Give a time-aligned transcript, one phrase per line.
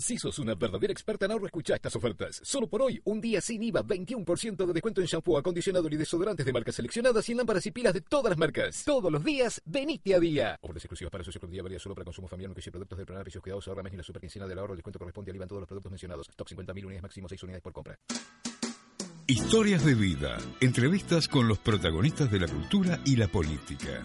[0.00, 2.40] Si sos una verdadera experta en ahorro, escucha estas ofertas.
[2.42, 6.46] Solo por hoy, un día sin IVA, 21% de descuento en shampoo, acondicionador y desodorantes
[6.46, 8.82] de marcas seleccionadas y lámparas y pilas de todas las marcas.
[8.86, 10.58] Todos los días, venite a día.
[10.62, 13.24] Ofertas exclusivas para socios con día varía solo para consumo familiar, que productos del programa
[13.24, 14.72] Precios Cuidados ahorra más ni la super del ahorro.
[14.72, 16.28] El descuento corresponde al IVA todos los productos mencionados.
[16.30, 17.98] Stock 50.000 unidades máximo 6 unidades por compra.
[19.26, 20.38] Historias de vida.
[20.62, 24.02] Entrevistas con los protagonistas de la cultura y la política.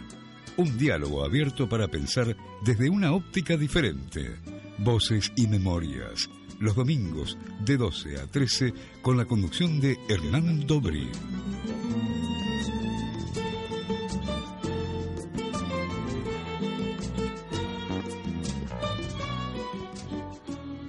[0.58, 2.34] Un diálogo abierto para pensar
[2.64, 4.38] desde una óptica diferente.
[4.78, 6.30] Voces y Memorias,
[6.62, 11.10] los domingos de 12 a 13 con la conducción de Hernán Dobri.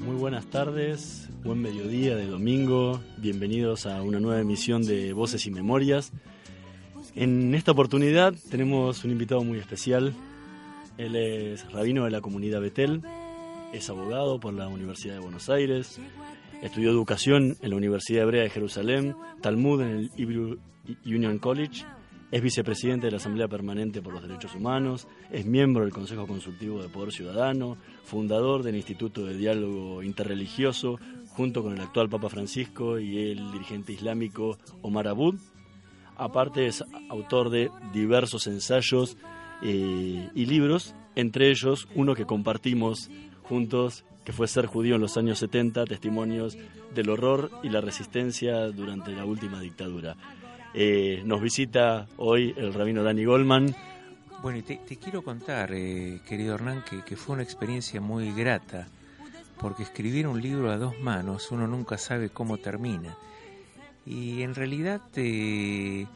[0.05, 5.51] Muy buenas tardes, buen mediodía de domingo, bienvenidos a una nueva emisión de Voces y
[5.51, 6.13] Memorias.
[7.17, 10.13] En esta oportunidad tenemos un invitado muy especial,
[10.99, 13.01] él es rabino de la comunidad Betel,
[13.73, 15.99] es abogado por la Universidad de Buenos Aires,
[16.63, 20.59] estudió educación en la Universidad Hebrea de Jerusalén, Talmud en el Hebrew
[21.07, 21.87] Union College,
[22.31, 26.83] es vicepresidente de la Asamblea Permanente por los Derechos Humanos, es miembro del Consejo Consultivo
[26.83, 32.99] de Poder Ciudadano, fundador del Instituto de Diálogo Interreligioso, junto con el actual Papa Francisco
[32.99, 35.37] y el dirigente islámico Omar Abud.
[36.17, 39.17] Aparte es autor de diversos ensayos
[39.63, 43.11] eh, y libros, entre ellos uno que compartimos
[43.43, 46.59] juntos, que fue Ser judío en los años 70, testimonios
[46.95, 50.17] del horror y la resistencia durante la última dictadura.
[50.75, 53.75] Eh, nos visita hoy el rabino Dani Goldman.
[54.43, 58.87] Bueno, y te, quiero contar, eh, querido Hernán, que, fue una experiencia muy grata,
[59.59, 63.17] porque escribir un libro a dos manos uno nunca sabe cómo termina.
[64.07, 66.07] Y en realidad eh,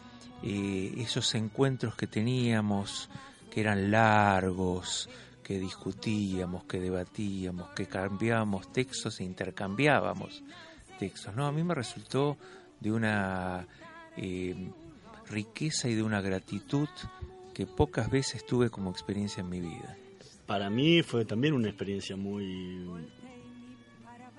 [0.42, 3.10] esos encuentros que teníamos,
[3.50, 5.08] que eran largos,
[5.42, 10.44] que discutíamos, que debatíamos, que cambiábamos textos e intercambiábamos
[10.98, 11.34] textos.
[11.34, 12.36] No, a mí me resultó
[12.78, 13.66] de una
[14.16, 14.54] eh,
[15.28, 16.88] riqueza y de una gratitud
[17.52, 19.96] que pocas veces tuve como experiencia en mi vida.
[20.46, 22.88] Para mí fue también una experiencia muy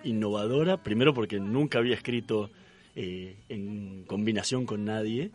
[0.03, 2.49] innovadora, primero porque nunca había escrito
[2.95, 5.31] eh, en combinación con nadie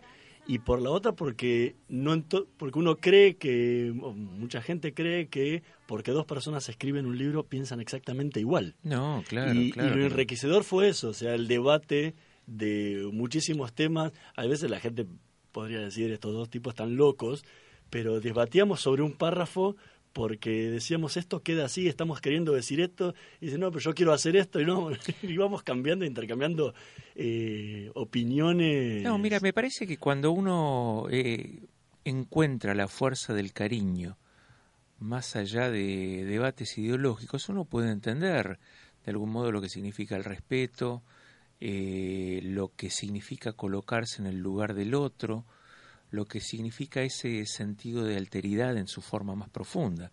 [0.47, 2.22] y por la otra porque no
[2.56, 7.81] porque uno cree que mucha gente cree que porque dos personas escriben un libro piensan
[7.81, 8.75] exactamente igual.
[8.83, 9.94] No, claro, y, claro.
[9.94, 12.15] Y lo enriquecedor fue eso, o sea, el debate
[12.47, 14.12] de muchísimos temas.
[14.37, 15.06] A veces la gente
[15.53, 17.44] podría decir estos dos tipos están locos,
[17.91, 19.77] pero debatíamos sobre un párrafo
[20.16, 24.15] porque decíamos esto queda así, estamos queriendo decir esto, y dice, no, pero yo quiero
[24.15, 24.88] hacer esto, y no,
[25.22, 26.72] íbamos cambiando, intercambiando
[27.15, 29.03] eh, opiniones.
[29.03, 31.66] No, mira, me parece que cuando uno eh,
[32.06, 34.16] encuentra la fuerza del cariño,
[35.00, 38.59] más allá de debates ideológicos, uno puede entender
[39.05, 41.03] de algún modo lo que significa el respeto,
[41.60, 45.44] eh, lo que significa colocarse en el lugar del otro,
[46.11, 50.11] lo que significa ese sentido de alteridad en su forma más profunda.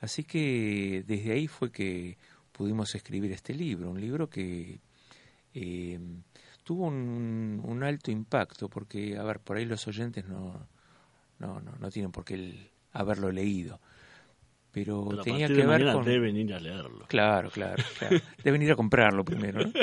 [0.00, 2.16] Así que desde ahí fue que
[2.52, 4.80] pudimos escribir este libro, un libro que
[5.54, 5.98] eh,
[6.64, 10.68] tuvo un, alto impacto, porque, a ver, por ahí los oyentes no,
[11.38, 13.80] no, no, tienen por qué haberlo leído.
[14.70, 16.04] Pero, tenía que ver con...
[16.04, 17.06] Deben ir a leerlo.
[17.08, 18.18] Claro, claro, claro.
[18.44, 19.64] deben ir a comprarlo primero.
[19.64, 19.72] ¿no?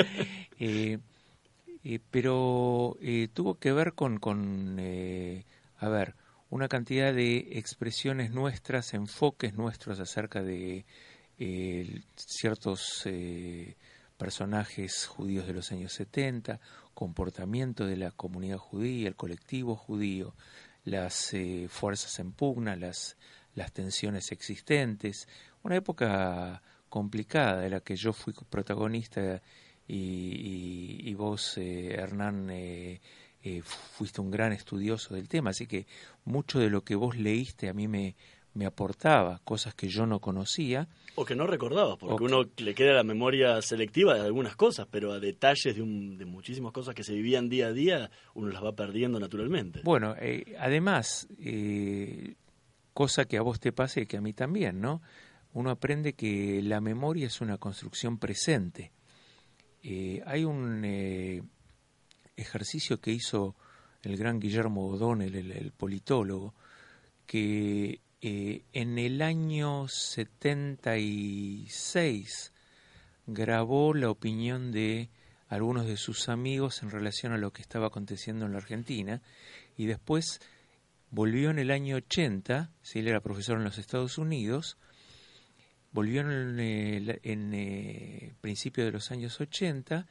[0.58, 0.98] Eh,
[1.88, 5.44] eh, pero eh, tuvo que ver con, con eh,
[5.78, 6.16] a ver,
[6.50, 10.84] una cantidad de expresiones nuestras, enfoques nuestros acerca de
[12.16, 13.06] ciertos
[14.16, 16.58] personajes judíos de los años 70,
[16.92, 20.34] comportamiento de la comunidad judía, el colectivo judío,
[20.84, 21.36] las
[21.68, 23.16] fuerzas en pugna, las,
[23.54, 25.28] las tensiones existentes,
[25.62, 29.40] una época complicada de la que yo fui protagonista
[29.88, 33.00] y, vos, eh, Hernán, eh,
[33.42, 35.86] eh, fuiste un gran estudioso del tema, así que
[36.24, 38.16] mucho de lo que vos leíste a mí me,
[38.54, 40.88] me aportaba cosas que yo no conocía.
[41.14, 45.12] O que no recordaba, porque uno le queda la memoria selectiva de algunas cosas, pero
[45.12, 48.74] a detalles de, de muchísimas cosas que se vivían día a día, uno las va
[48.74, 49.80] perdiendo naturalmente.
[49.84, 50.16] Bueno,
[50.58, 51.28] además,
[52.92, 55.00] cosa que a vos te pasa y que a mí también, ¿no?
[55.52, 58.92] Uno aprende que la memoria es una construcción presente
[59.88, 61.44] eh, hay un eh,
[62.36, 63.54] ejercicio que hizo
[64.02, 66.54] el gran Guillermo O'Donnell, el, politólogo,
[67.24, 72.52] que eh, en el año 76
[73.28, 75.08] grabó la opinión de
[75.46, 79.22] algunos de sus amigos en relación a lo que estaba aconteciendo en la Argentina
[79.76, 80.40] y después
[81.12, 84.78] volvió en el año 80, si él era profesor en los Estados Unidos,
[85.96, 86.60] volvió en,
[87.22, 90.06] en principio de los años 80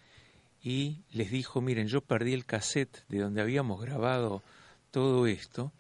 [0.64, 4.42] y les dijo, miren, yo perdí el cassette de donde habíamos grabado
[4.90, 5.72] todo esto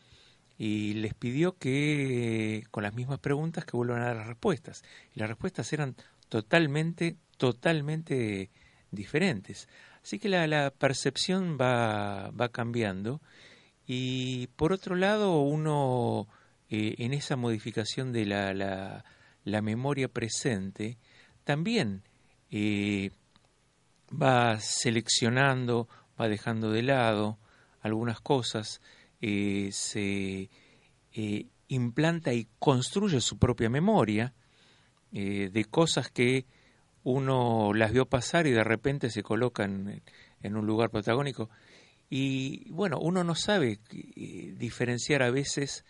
[0.60, 4.84] y les pidió que con las mismas preguntas que vuelvan a dar las respuestas.
[5.16, 5.96] Y las respuestas eran
[6.30, 8.52] totalmente, totalmente
[8.92, 9.68] diferentes.
[10.04, 13.22] Así que la, percepción va, va, cambiando
[13.88, 16.28] y por otro lado uno
[16.69, 19.04] eh, en esa modificación de la,
[19.62, 20.97] memoria presente
[21.44, 22.03] también
[22.50, 23.12] eh,
[24.12, 25.88] va seleccionando,
[26.19, 27.38] va dejando de lado
[27.81, 28.81] algunas cosas
[29.21, 30.50] eh, se
[31.13, 34.33] eh, implanta y construye su propia memoria
[35.12, 36.45] de cosas que
[37.03, 40.01] uno las vio pasar y de repente se colocan
[40.42, 41.50] en, un lugar protagónico.
[42.09, 43.80] Y bueno, uno no sabe
[44.57, 45.86] diferenciar a veces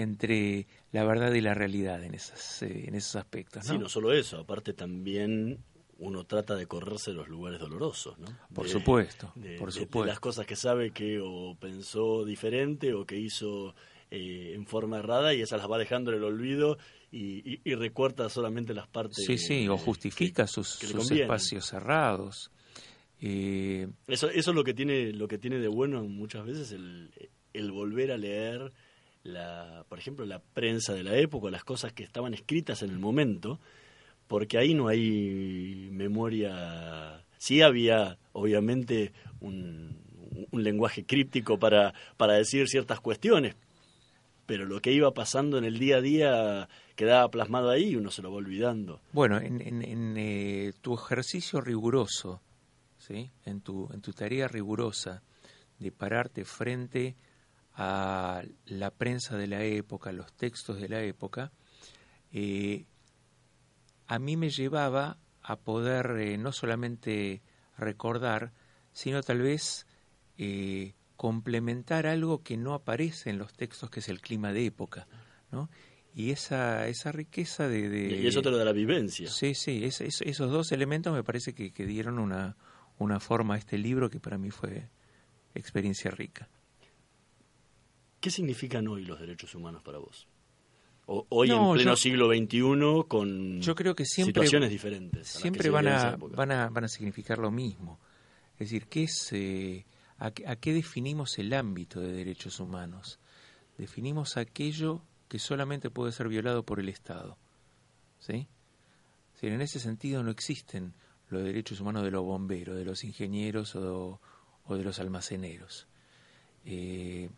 [0.00, 3.66] entre la verdad y la realidad en, esas, en esos aspectos.
[3.66, 3.72] ¿no?
[3.72, 5.62] Sí, no solo eso, aparte también
[5.98, 8.26] uno trata de correrse los lugares dolorosos, ¿no?
[8.54, 10.06] Por supuesto, de, por supuesto.
[10.06, 13.74] las cosas que sabe que o pensó diferente o que hizo
[14.10, 16.78] eh, en forma errada y esas las va dejando en el olvido
[17.12, 19.24] y, recuerda solamente las partes.
[19.26, 22.50] Sí, sí, o justifica sus, espacios cerrados.
[23.20, 27.10] Eh, eso, eso es lo que tiene, lo que tiene de bueno muchas veces el,
[27.52, 28.72] el volver a leer
[29.22, 32.98] la, por ejemplo, la prensa de la época, las cosas que estaban escritas en el
[32.98, 33.60] momento
[34.30, 37.24] porque ahí no hay memoria.
[37.36, 39.98] Sí había, obviamente, un,
[40.52, 43.56] lenguaje críptico para, para decir ciertas cuestiones,
[44.46, 48.12] pero lo que iba pasando en el día a día quedaba plasmado ahí y uno
[48.12, 49.00] se lo va olvidando.
[49.12, 52.40] Bueno, en, en, eh, tu ejercicio riguroso,
[52.98, 53.32] ¿sí?
[53.44, 55.22] en, tu, en tu tarea rigurosa
[55.80, 57.16] de pararte frente
[57.82, 61.50] a la prensa de la época, los textos de la época,
[62.30, 62.84] eh,
[64.06, 67.40] a mí me llevaba a poder eh, no solamente
[67.78, 68.52] recordar,
[68.92, 69.86] sino tal vez
[70.36, 75.08] eh, complementar algo que no aparece en los textos, que es el clima de época,
[75.50, 75.70] ¿no?
[76.14, 79.30] Y esa, esa riqueza de, Y eso te lo de la vivencia.
[79.30, 82.58] Sí, sí, esos dos elementos me parece que, que dieron una,
[82.98, 84.90] una forma a este libro que para mí fue
[85.54, 86.50] experiencia rica.
[88.20, 90.28] ¿Qué significan hoy los derechos humanos para vos?
[91.06, 95.26] hoy en pleno siglo XXI con yo creo que siempre, situaciones diferentes.
[95.26, 97.98] Siempre van a, van, a, van a significar lo mismo.
[98.54, 99.86] Es decir, ¿qué es, eh,
[100.18, 103.18] a, qué definimos el ámbito de derechos humanos?
[103.76, 107.38] Definimos aquello que solamente puede ser violado por el Estado.
[108.18, 108.46] ¿Sí?
[109.42, 110.92] en ese sentido no existen
[111.30, 114.20] los derechos humanos de los bomberos, de los ingenieros o,
[114.68, 115.88] de los almaceneros.
[116.66, 117.30] Eh,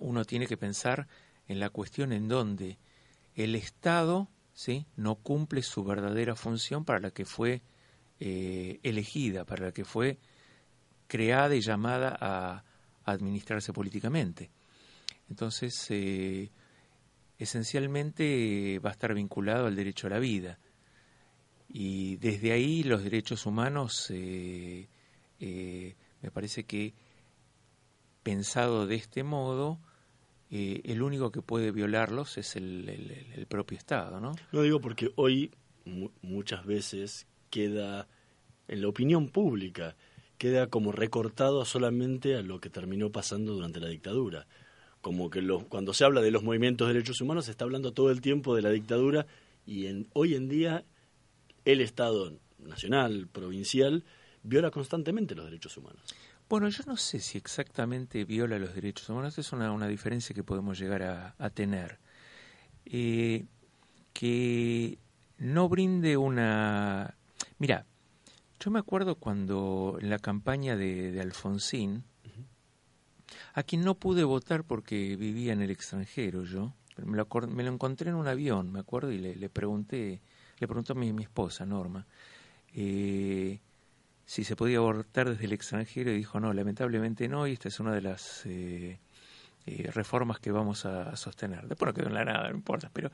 [0.00, 1.06] uno tiene que pensar
[1.48, 2.78] en la cuestión en donde
[3.34, 4.86] el Estado ¿sí?
[4.96, 7.62] no cumple su verdadera función para la que fue
[8.20, 10.18] eh, elegida, para la que fue
[11.06, 12.64] creada y llamada a,
[13.06, 14.50] administrarse políticamente.
[15.28, 16.50] Entonces, eh,
[17.38, 20.58] esencialmente va a estar vinculado al derecho a la vida.
[21.68, 24.88] Y desde ahí los derechos humanos, eh,
[25.38, 26.94] me parece que
[28.24, 29.78] pensado de este modo,
[30.50, 34.32] eh, el único que puede violarlos es el, propio Estado, ¿no?
[34.50, 35.52] No digo porque hoy
[36.22, 38.08] muchas veces queda
[38.66, 39.94] en la opinión pública,
[40.38, 44.46] queda como recortado solamente a lo que terminó pasando durante la dictadura.
[45.00, 48.10] Como que cuando se habla de los movimientos de derechos humanos se está hablando todo
[48.10, 49.26] el tiempo de la dictadura
[49.66, 50.84] y en, hoy en día
[51.66, 54.02] el Estado nacional, provincial,
[54.42, 56.02] viola constantemente los derechos humanos.
[56.48, 60.44] Bueno, yo no sé si exactamente viola los derechos humanos, es una, una diferencia que
[60.44, 61.02] podemos llegar
[61.38, 61.98] a, tener.
[62.84, 63.46] Eh,
[64.12, 64.98] que
[65.38, 67.16] no brinde una...
[67.58, 67.86] Mira,
[68.60, 72.04] yo me acuerdo cuando en la campaña de, Alfonsín,
[73.54, 76.74] a quien no pude votar porque vivía en el extranjero yo,
[77.04, 80.20] me lo, me lo encontré en un avión, me acuerdo, y le, le pregunté,
[80.58, 82.06] le preguntó a mi, mi esposa, Norma,
[82.74, 83.60] eh,
[84.26, 87.78] si se podía abortar desde el extranjero y dijo no, lamentablemente no, y esta es
[87.80, 88.98] una de las eh,
[89.66, 91.66] eh, reformas que vamos a, sostener.
[91.68, 93.10] Después no quedó en la nada, no importa, pero...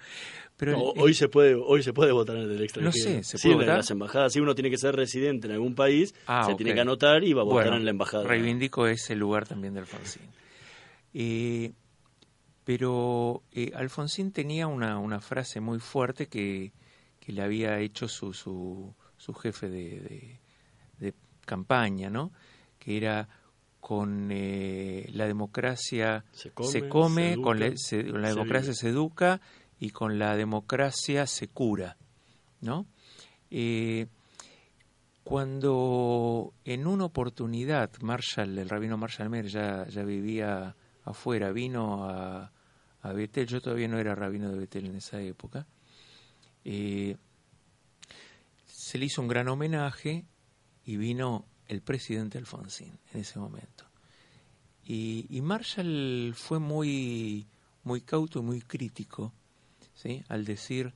[0.57, 3.11] pero hoy, se puede, hoy se puede votar desde el extranjero.
[3.11, 3.71] No sé, ¿se puede votar?
[3.71, 6.75] en las embajadas, si uno tiene que ser residente en algún país, ah, se tiene
[6.75, 8.25] que anotar y va a votar en la embajada.
[8.25, 10.23] Reivindico ese lugar también de Alfonsín.
[11.13, 11.73] Eh,
[12.65, 13.43] pero
[13.75, 16.73] Alfonsín tenía una, una frase muy fuerte que,
[17.19, 20.41] que le había hecho su, su, su jefe de de
[21.45, 22.33] campaña, ¿no?
[22.79, 23.29] Que era
[23.81, 26.51] con eh, la democracia se
[26.89, 29.41] come, con la, democracia se educa
[29.79, 31.97] y con la democracia se cura,
[32.61, 32.87] ¿no?
[33.51, 34.07] Eh,
[35.25, 42.53] cuando en una oportunidad Marshall, el rabino Marshall Mer ya, ya vivía afuera, vino a,
[43.03, 45.67] a Betel, yo todavía no era rabino de Betel en esa época,
[46.65, 47.17] eh,
[48.67, 50.25] se le hizo un gran homenaje
[50.91, 53.85] y vino el presidente Alfonsín en ese momento.
[54.83, 57.47] Y, Marshall fue muy,
[57.85, 59.33] muy cauto y muy crítico
[59.95, 60.25] ¿sí?
[60.27, 60.93] al decir,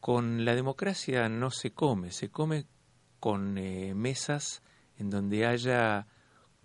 [0.00, 2.66] con la democracia no se come, se come
[3.20, 4.60] con eh, mesas
[4.98, 6.08] en donde haya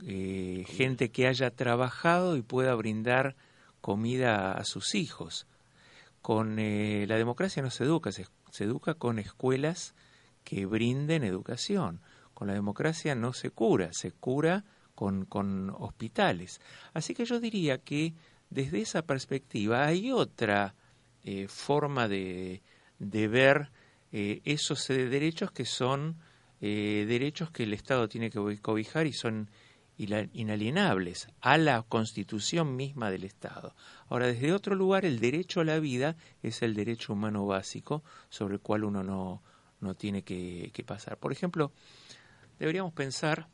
[0.03, 3.35] eh, gente que haya trabajado y pueda brindar
[3.81, 5.45] comida a sus hijos.
[6.23, 9.93] Con eh, la democracia no se educa, se educa con escuelas
[10.43, 12.01] que brinden educación.
[12.33, 14.63] Con la democracia no se cura, se cura
[14.95, 16.61] con, con hospitales.
[16.93, 18.13] Así que yo diría que
[18.49, 20.75] desde esa perspectiva hay otra
[21.23, 22.61] eh, forma de,
[22.99, 23.71] de ver
[24.11, 26.17] eh, esos eh, derechos que son
[26.59, 29.49] derechos que el Estado tiene que cobijar y son
[29.97, 33.75] inalienables a la constitución misma del Estado.
[34.07, 38.53] Ahora, desde otro lugar, el derecho a la vida es el derecho humano básico sobre
[38.53, 39.43] el cual uno no,
[39.83, 41.17] no tiene que, que pasar.
[41.17, 41.71] Por ejemplo,
[42.59, 43.47] deberíamos pensar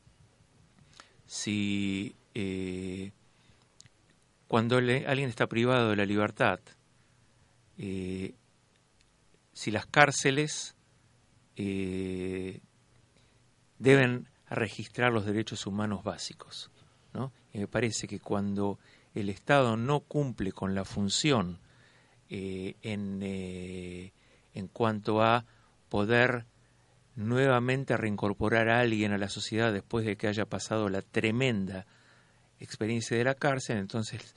[1.25, 3.11] si eh,
[4.47, 6.59] cuando alguien está privado de la libertad,
[7.77, 8.33] eh,
[9.53, 10.75] si las cárceles
[11.55, 12.61] eh,
[13.77, 16.71] deben registrar los derechos humanos básicos.
[17.13, 17.31] ¿no?
[17.53, 18.79] Y me parece que cuando
[19.13, 21.59] el Estado no cumple con la función
[22.29, 25.45] en, en cuanto a
[25.89, 26.45] poder
[27.15, 31.85] nuevamente reincorporar a alguien a la sociedad después de que haya pasado la tremenda
[32.59, 34.33] experiencia de la cárcel, entonces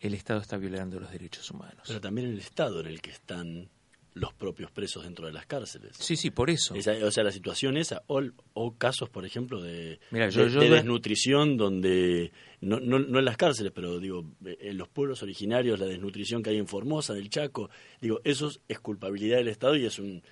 [0.00, 1.84] el Estado está violando los derechos humanos.
[1.86, 3.68] Pero también el Estado en el que están
[4.14, 5.96] los propios presos dentro de las cárceles.
[5.98, 6.74] Sí, sí, por eso.
[6.74, 13.18] o sea, la situación esa, o, casos, por ejemplo, de, desnutrición donde, no, no, no,
[13.18, 17.12] en las cárceles, pero digo, en los pueblos originarios, la desnutrición que hay en Formosa,
[17.12, 20.22] del Chaco, digo, eso es culpabilidad del Estado y es un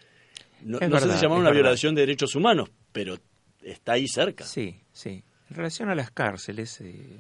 [0.65, 3.19] no, sé si llama una violación de derechos humanos, pero
[3.63, 4.45] está ahí cerca.
[4.45, 5.23] Sí, sí.
[5.51, 7.19] En relación a las cárceles, eh,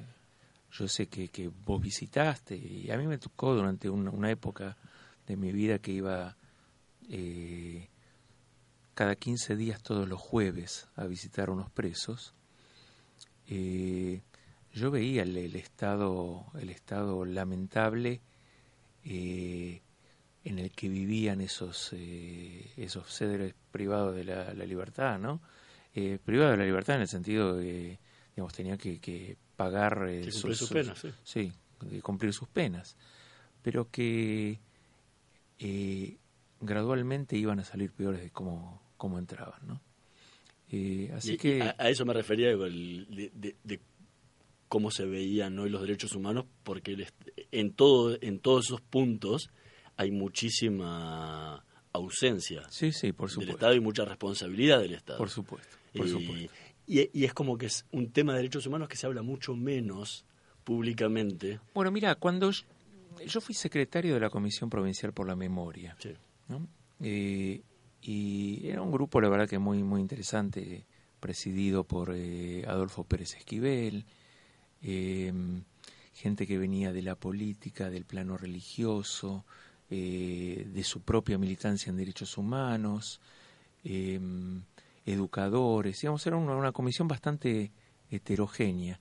[0.73, 4.77] yo sé que, que, vos visitaste y a mí me tocó durante una, época
[5.27, 6.37] de mi vida que iba
[7.11, 7.89] eh,
[8.95, 12.35] cada 15 días todos los jueves a visitar unos presos.
[13.49, 14.23] Eh,
[14.73, 18.23] yo veía el, estado el estado lamentable
[19.05, 19.83] eh,
[20.45, 25.41] en el que vivían esos, eh, esos seres privados de la, libertad, ¿no?
[25.95, 27.99] Eh, privados de la libertad en el sentido de que,
[28.35, 31.53] digamos, tenían que, pagar eh, sus, penas, sí.
[32.03, 32.97] cumplir sus penas,
[33.63, 34.59] pero que
[35.61, 36.17] eh,
[36.61, 39.81] gradualmente iban a salir peores de cómo, cómo entraban, ¿no?
[41.15, 41.63] así que...
[41.63, 43.31] A, eso me refería de,
[43.63, 43.81] de,
[44.69, 47.07] cómo se veían hoy los derechos humanos, porque
[47.53, 49.51] en, todo, en todos esos puntos
[50.03, 55.19] hay muchísima ausencia sí, sí, por del Estado y mucha responsabilidad del Estado.
[55.19, 56.51] Por supuesto, por y,
[56.87, 60.25] Y, es como que es un tema de derechos humanos que se habla mucho menos
[60.65, 61.61] públicamente.
[61.75, 65.97] Bueno, mira, cuando yo, fui secretario de la Comisión Provincial por la Memoria,
[67.01, 67.63] eh,
[68.03, 70.85] y era un grupo, la verdad que muy, muy interesante,
[71.21, 74.05] presidido por eh, Adolfo Pérez Esquivel,
[74.83, 75.33] eh,
[76.15, 79.45] gente que venía de la política, del plano religioso,
[79.95, 83.21] eh, de su propia militancia en derechos humanos,
[83.85, 84.63] em,
[85.05, 87.73] educadores, digamos, era una, comisión bastante
[88.11, 88.99] heterogénea,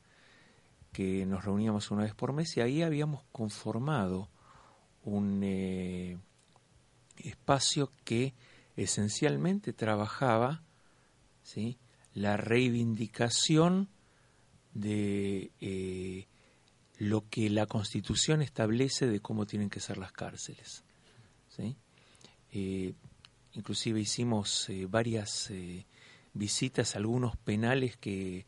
[0.92, 4.28] que nos reuníamos una vez por mes y ahí habíamos conformado
[5.06, 6.18] un eh,
[7.20, 8.34] espacio que
[8.76, 10.62] esencialmente trabajaba
[11.42, 11.78] ¿sí?
[12.14, 13.88] la reivindicación
[14.74, 16.28] de eh,
[17.02, 20.84] lo que la Constitución establece de cómo tienen que ser las cárceles.
[21.50, 21.76] ¿sí?
[22.52, 22.94] Eh,
[23.54, 25.88] inclusive hicimos eh, varias eh,
[26.36, 28.46] visitas a algunos penales que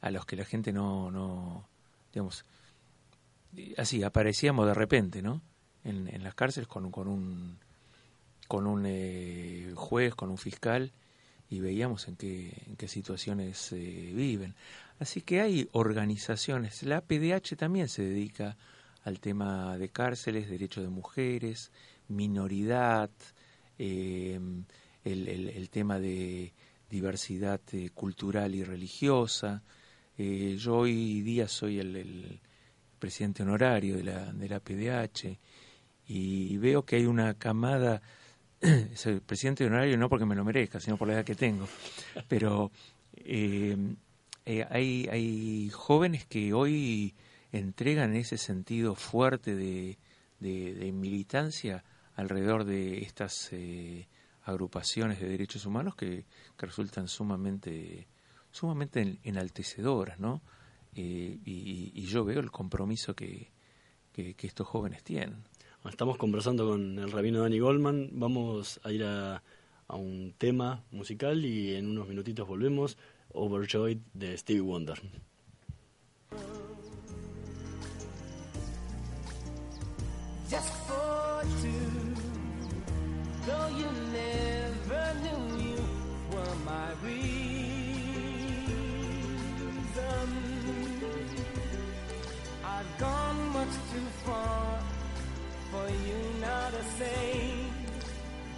[0.00, 1.68] a los que la gente no, no
[2.12, 2.44] digamos,
[3.76, 5.40] así aparecíamos de repente, ¿no?
[5.84, 7.56] En, las cárceles con, con un
[8.48, 10.92] con un juez, con un fiscal
[11.48, 14.56] y veíamos en qué, en qué situaciones viven.
[14.98, 16.82] Así que hay organizaciones.
[16.82, 18.56] La PDH también se dedica
[19.04, 21.70] al tema de cárceles, derechos de mujeres,
[22.08, 23.10] minoridad,
[23.78, 24.40] eh,
[25.04, 26.52] el, tema de
[26.90, 29.62] diversidad eh, cultural y religiosa.
[30.18, 32.40] Eh, yo hoy día soy el,
[32.98, 35.38] presidente honorario de la, de la PDH
[36.08, 38.00] y veo que hay una camada,
[38.94, 41.68] soy presidente honorario no porque me lo merezca, sino por la edad que tengo,
[42.26, 42.70] pero
[43.16, 43.76] eh,
[44.46, 47.14] eh, hay, hay jóvenes que hoy
[47.52, 49.98] entregan ese sentido fuerte de,
[50.40, 51.84] de, militancia
[52.14, 54.08] alrededor de estas eh,
[54.42, 56.24] agrupaciones de derechos humanos que,
[56.58, 58.08] resultan sumamente
[58.50, 60.40] sumamente enaltecedoras, ¿no?
[60.94, 63.50] y, yo veo el compromiso que,
[64.14, 65.44] que estos jóvenes tienen.
[65.88, 68.10] Estamos conversando con el rabino Danny Goldman.
[68.12, 69.42] Vamos a ir a,
[69.88, 72.98] un tema musical y en unos minutitos volvemos.
[73.36, 74.96] Overjoyed de Stevie Wonder.
[80.50, 82.14] Just for two,
[83.46, 85.80] though you never knew you
[86.32, 87.26] were my reason.
[92.64, 94.82] I've gone much too far.
[95.70, 97.52] for you now to say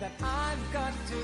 [0.00, 1.20] that I've got to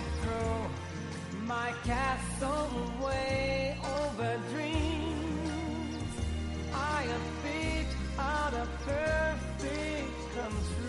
[1.54, 2.68] my castle
[3.04, 6.10] way over dreams.
[6.74, 7.86] I am big
[8.18, 10.83] out of perfect control.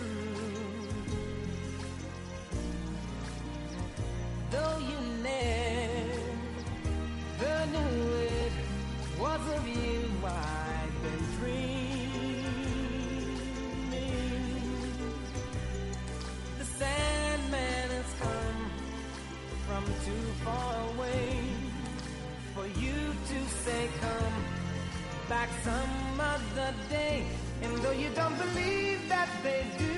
[25.46, 27.24] Back some other day.
[27.62, 29.95] And though you don't believe that they do,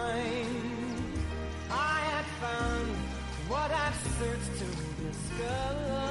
[0.00, 1.12] find
[1.70, 2.90] I had found
[3.52, 4.68] what I've searched to
[5.04, 6.04] discover.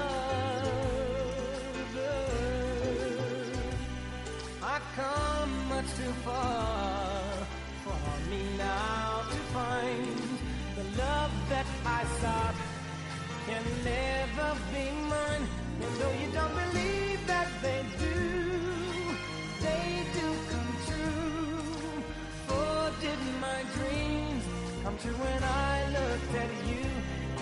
[4.72, 7.32] I've come much too far
[7.86, 10.18] for me now to find
[10.78, 12.58] the love that I sought
[13.48, 15.46] can never be mine.
[15.84, 18.29] And though you don't believe that they do.
[25.02, 26.84] True when I looked at you.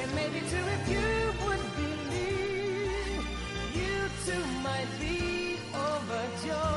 [0.01, 1.07] And maybe too if you
[1.43, 3.25] would believe,
[3.73, 6.76] you too might be overjoyed,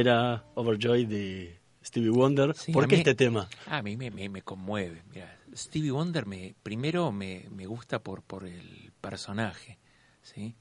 [0.00, 2.54] Era Overjoyed de Stevie Wonder.
[2.72, 3.48] ¿Por qué este tema?
[3.66, 5.02] A mí me, me, me conmueve.
[5.12, 9.78] Mira, Stevie Wonder me, primero me, me gusta por, por el personaje,
[10.22, 10.54] ¿sí?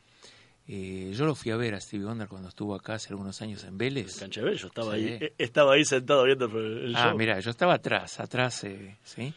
[0.67, 3.63] Eh, yo lo fui a ver a Stevie Wonder cuando estuvo acá hace algunos años
[3.63, 4.21] en Vélez.
[4.21, 7.09] En yo estaba ahí, eh, estaba ahí sentado viendo el show.
[7.09, 9.33] Ah, mira, yo estaba atrás, atrás, eh, ¿sí?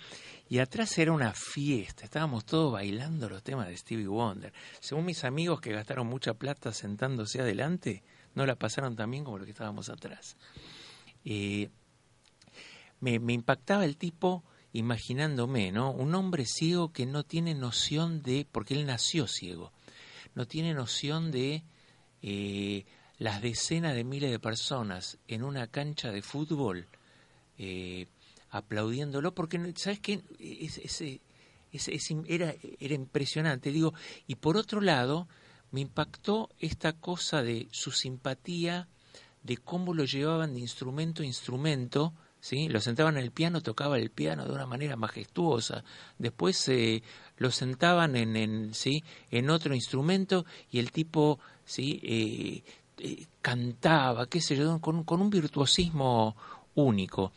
[0.51, 4.53] Y atrás era una fiesta, estábamos todos bailando los temas de Stevie Wonder.
[4.81, 8.03] Según mis amigos que gastaron mucha plata sentándose adelante,
[8.35, 10.37] no la pasaron tan bien como los que estábamos atrás.
[11.25, 15.91] me, me impactaba el tipo imaginándome, ¿no?
[15.91, 19.73] Un hombre ciego que no tiene noción de, porque él nació ciego,
[20.35, 21.63] no tiene noción de
[22.23, 22.87] eh,
[23.19, 26.89] las decenas de miles de personas en una cancha de fútbol
[27.59, 28.07] eh,
[28.51, 30.23] aplaudiéndolo, porque, ¿sabes qué?
[30.39, 31.21] Ese,
[32.27, 33.95] era, era impresionante, digo,
[34.27, 35.29] y por otro lado,
[35.73, 38.89] me impactó esta cosa de su simpatía,
[39.43, 42.69] de cómo lo llevaban de instrumento a instrumento, ¿sí?
[42.69, 45.83] Lo sentaban en el piano, tocaba el piano de una manera majestuosa.
[46.19, 47.03] Después eh,
[47.39, 49.03] lo sentaban en, ¿sí?
[49.31, 52.01] en otro instrumento y el tipo ¿sí?
[52.03, 52.63] Eh,
[52.99, 56.37] eh, cantaba, qué sé yo, con, con un virtuosismo
[56.75, 57.33] único.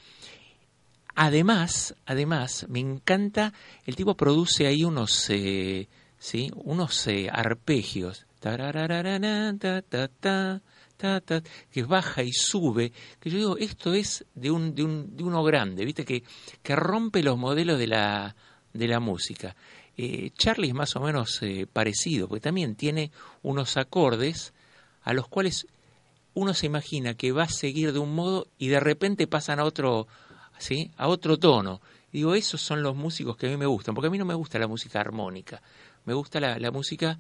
[1.16, 3.54] Además, además, me encanta,
[3.86, 5.88] el tipo produce ahí unos, eh,
[6.20, 6.52] ¿sí?
[6.56, 8.25] unos arpegios,
[11.72, 15.44] que baja y sube, que yo digo, esto es de, un, de, un, de uno
[15.44, 16.06] grande, ¿viste?
[16.06, 16.24] Que,
[16.62, 18.36] que rompe los modelos de la,
[18.74, 19.56] de la música.
[19.98, 23.12] Eh, Charlie es más o menos eh, parecido, porque también tiene
[23.44, 24.54] unos acordes
[25.04, 25.68] a los cuales
[26.34, 29.64] uno se imagina que va a seguir de un modo y de repente pasan a
[29.64, 30.08] otro,
[30.58, 30.92] ¿sí?
[30.98, 31.82] a otro tono.
[32.12, 34.34] digo, esos son los músicos que a mí me gustan, porque a mí no me
[34.34, 35.62] gusta la música armónica,
[36.04, 37.18] me gusta la, la música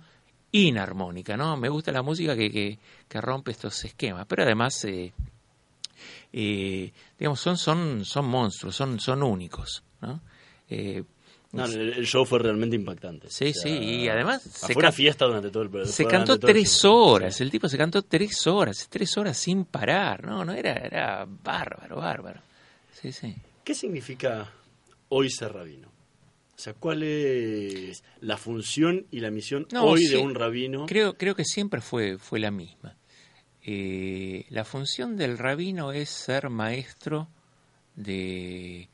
[0.51, 1.57] inarmónica, ¿no?
[1.57, 5.13] Me gusta la música que, que, que rompe estos esquemas, pero además, eh,
[6.31, 10.21] eh, digamos, son, son, son monstruos, son, son únicos, ¿no?
[10.69, 11.03] Eh,
[11.51, 13.29] no, el, show fue realmente impactante.
[13.29, 14.41] Sí, sí, y además...
[14.41, 18.01] Se fue una fiesta durante todo el Se cantó tres horas, el tipo se cantó
[18.01, 20.43] tres horas, tres horas sin parar, ¿no?
[20.43, 22.41] no era, era bárbaro, bárbaro.
[22.91, 23.33] Sí, sí.
[23.63, 24.51] ¿Qué significa
[25.09, 25.94] hoy ser rabino?
[26.55, 30.85] O sea, ¿cuál es la función y la misión hoy de un rabino?
[30.85, 32.95] Creo, creo que siempre fue, fue la misma.
[33.61, 37.27] Eh, la función del rabino es ser maestro
[37.95, 38.89] de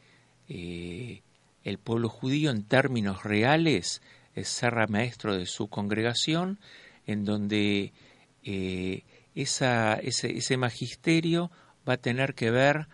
[0.50, 1.22] eh,
[1.64, 4.02] el pueblo judío en términos reales,
[4.34, 6.60] es ser maestro de su congregación,
[7.06, 7.94] en donde
[8.44, 9.04] eh,
[9.36, 11.52] esa, ese, ese magisterio
[11.88, 12.88] va a tener que ver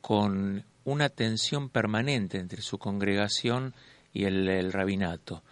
[0.00, 3.74] con una tensión permanente entre su congregación
[4.14, 5.42] y el, rabinato,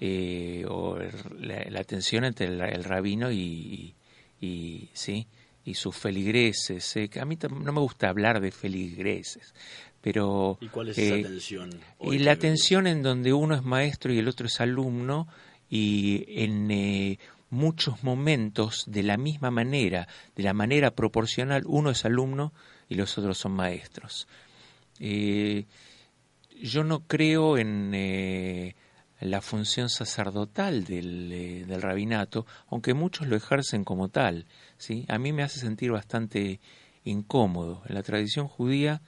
[0.00, 0.98] eh, o
[1.38, 3.94] la, tensión entre el, rabino y,
[4.40, 5.26] y, sí
[5.64, 6.96] y sus feligreses.
[6.96, 9.54] Eh, a mí no me gusta hablar de feligreses,
[10.00, 10.56] pero...
[10.62, 11.78] ¿Y cuál es esa eh, tensión?
[12.00, 15.28] Y la tensión en donde uno es maestro y el otro es alumno
[15.68, 17.18] y en
[17.50, 22.52] muchos momentos de la misma manera, de la manera proporcional, uno es alumno
[22.88, 24.26] y los otros son maestros.
[25.00, 25.66] Eh,
[26.62, 28.74] yo no creo en eh,
[29.20, 34.46] la función sacerdotal del, eh, del, rabinato, aunque muchos lo ejercen como tal.
[34.76, 35.04] ¿sí?
[35.08, 36.60] A mí me hace sentir bastante
[37.04, 37.82] incómodo.
[37.86, 39.02] En la tradición judía,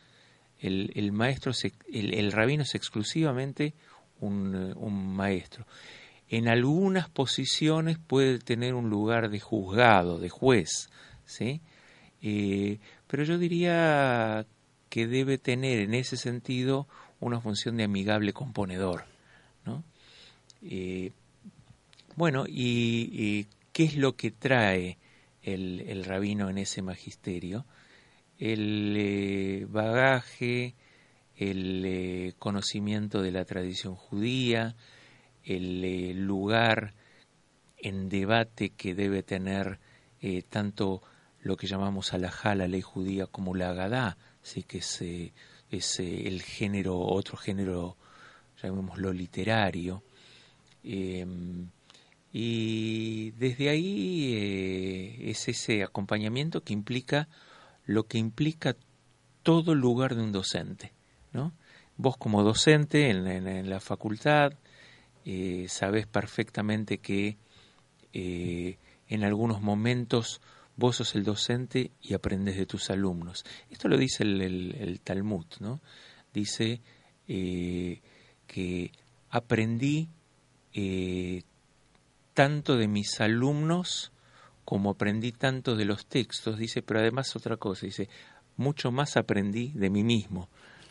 [0.58, 1.52] el, el maestro,
[1.92, 3.74] el, el, rabino es exclusivamente
[4.20, 5.66] un, un, maestro.
[6.28, 10.90] En algunas posiciones puede tener un lugar de juzgado, de juez,
[11.24, 11.60] ¿sí?
[13.06, 14.46] pero yo diría
[14.90, 16.86] que debe tener en ese sentido
[17.20, 19.04] una función de amigable componedor.
[19.64, 19.84] ¿no?
[20.62, 21.12] Eh,
[22.16, 24.98] bueno, y, qué es lo que trae
[25.42, 27.64] el, rabino en ese magisterio?
[28.38, 30.74] El eh, bagaje,
[31.36, 34.74] el eh, conocimiento de la tradición judía,
[35.44, 36.94] el lugar
[37.78, 39.78] en debate que debe tener
[40.50, 41.02] tanto
[41.40, 45.02] lo que llamamos alajá, la ley judía, como la agadá, sí que es,
[45.70, 47.96] es el género, otro género,
[48.62, 50.02] llamémoslo literario.
[50.82, 51.68] Em,
[52.32, 57.28] y desde ahí eh, es ese acompañamiento que implica
[57.86, 58.76] lo que implica
[59.42, 60.92] todo lugar de un docente.
[61.32, 61.52] ¿no?
[61.96, 64.52] Vos como docente en, la facultad
[65.24, 67.36] eh, sabés perfectamente que
[68.12, 68.78] eh,
[69.08, 70.40] en algunos momentos
[70.80, 73.44] vos sos el docente y aprendes de tus alumnos.
[73.70, 75.80] Esto lo dice el, Talmud, ¿no?
[76.32, 76.80] Dice
[77.28, 78.00] eh,
[78.46, 78.90] que
[79.28, 80.08] aprendí
[80.72, 81.42] eh,
[82.32, 84.10] tanto de mis alumnos
[84.64, 88.08] como aprendí tanto de los textos, dice, pero además otra cosa, dice,
[88.56, 90.48] mucho más aprendí de mí mismo,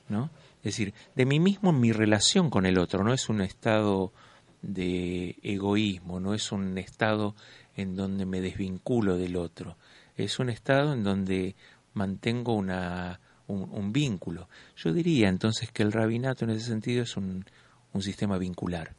[0.08, 0.30] ¿no?
[0.58, 4.14] Es decir, de mí mismo en mi relación con el otro, no es un estado
[4.62, 7.36] de egoísmo, no es un estado
[7.80, 9.78] en donde me desvinculo del otro.
[10.16, 11.56] Es un estado en donde
[11.94, 14.50] mantengo una, un, vínculo.
[14.76, 17.46] Yo diría entonces que el rabinato en ese sentido es un,
[17.94, 18.96] un sistema vincular.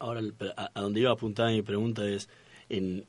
[0.00, 0.20] Ahora,
[0.56, 2.28] a, donde iba a apuntar mi pregunta es,
[2.68, 3.04] en,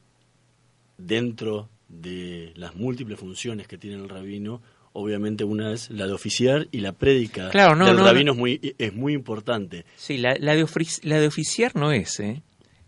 [0.97, 4.61] dentro de las múltiples funciones que tiene el rabino,
[4.93, 8.75] obviamente una es la de oficiar y la prédica claro, no, del rabino es muy
[8.77, 9.85] es muy importante.
[9.95, 10.65] Sí, la, la, de,
[11.03, 12.43] la de oficiar no es, ¿eh?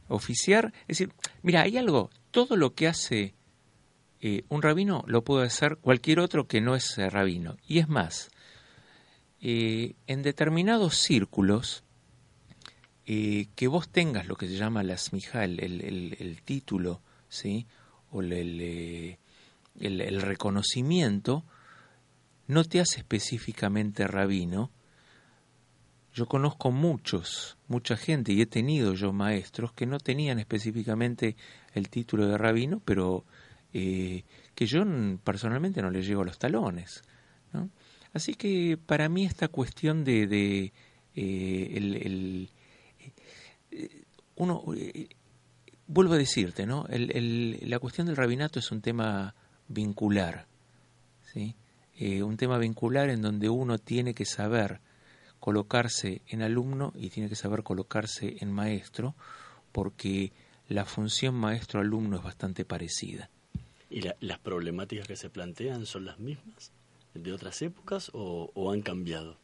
[0.08, 1.10] Oficiar, es decir,
[1.42, 3.34] mira, hay algo, todo lo que hace
[4.20, 7.56] eh, un rabino lo puede hacer cualquier otro que no es eh, rabino.
[7.66, 8.30] Y es más,
[9.40, 11.86] eh, en determinados círculos,
[13.06, 17.68] que vos tengas lo que se llama la smija, el, el, título, ¿sí?
[18.12, 19.18] o el,
[19.80, 21.46] el reconocimiento,
[22.48, 24.72] no te hace específicamente rabino.
[26.14, 31.38] Yo conozco muchos, mucha gente, y he tenido yo maestros que no tenían específicamente
[31.76, 33.26] el título de rabino, pero
[33.74, 34.24] eh,
[34.56, 34.84] que yo
[35.24, 37.04] personalmente no les llego a los talones.
[38.14, 40.74] Así que para mí esta cuestión de, de
[41.14, 42.50] eh, el,
[43.72, 44.04] eh,
[44.36, 44.64] uno
[45.88, 46.86] vuelvo a decirte, ¿no?
[46.90, 49.36] la cuestión del rabinato es un tema
[49.68, 50.48] vincular,
[51.34, 51.56] ¿sí?
[52.22, 54.80] un tema vincular en donde uno tiene que saber
[55.40, 59.16] colocarse en alumno y tiene que saber colocarse en maestro,
[59.72, 60.32] porque
[60.68, 63.30] la función maestro-alumno es bastante parecida.
[63.90, 66.72] ¿Y las problemáticas que se plantean son las mismas
[67.14, 69.38] de otras épocas o, han cambiado?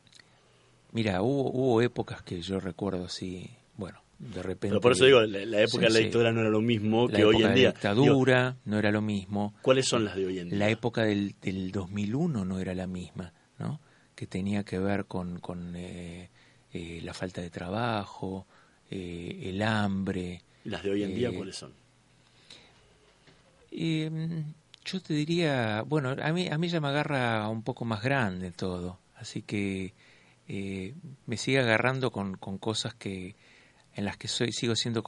[0.92, 4.70] Mira, hubo, hubo épocas que yo recuerdo así, bueno, de repente...
[4.70, 7.42] Pero por eso digo, la, época de la dictadura no era lo mismo que hoy
[7.42, 7.68] en día.
[7.68, 9.56] La dictadura no era lo mismo.
[9.62, 10.60] ¿Cuáles son las de hoy en día?
[10.60, 13.80] La época del, del 2001 no era la misma, ¿no?
[14.16, 16.30] Que tenía que ver con, con eh,
[16.74, 18.46] eh, la falta de trabajo,
[18.90, 20.42] eh, el hambre.
[20.65, 21.74] ¿Las de hoy en día cuáles son?
[23.71, 24.43] Eh,
[24.86, 28.52] yo te diría, bueno, a mí, a mí ya me agarra un poco más grande
[28.52, 29.93] todo, así que
[30.47, 30.93] eh,
[31.26, 33.36] me sigue agarrando con, con, cosas que
[33.95, 35.04] en las que soy sigo siendo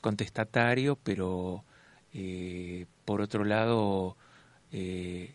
[0.00, 1.64] contestatario, pero
[2.12, 4.16] eh, por otro lado
[4.72, 5.32] eh,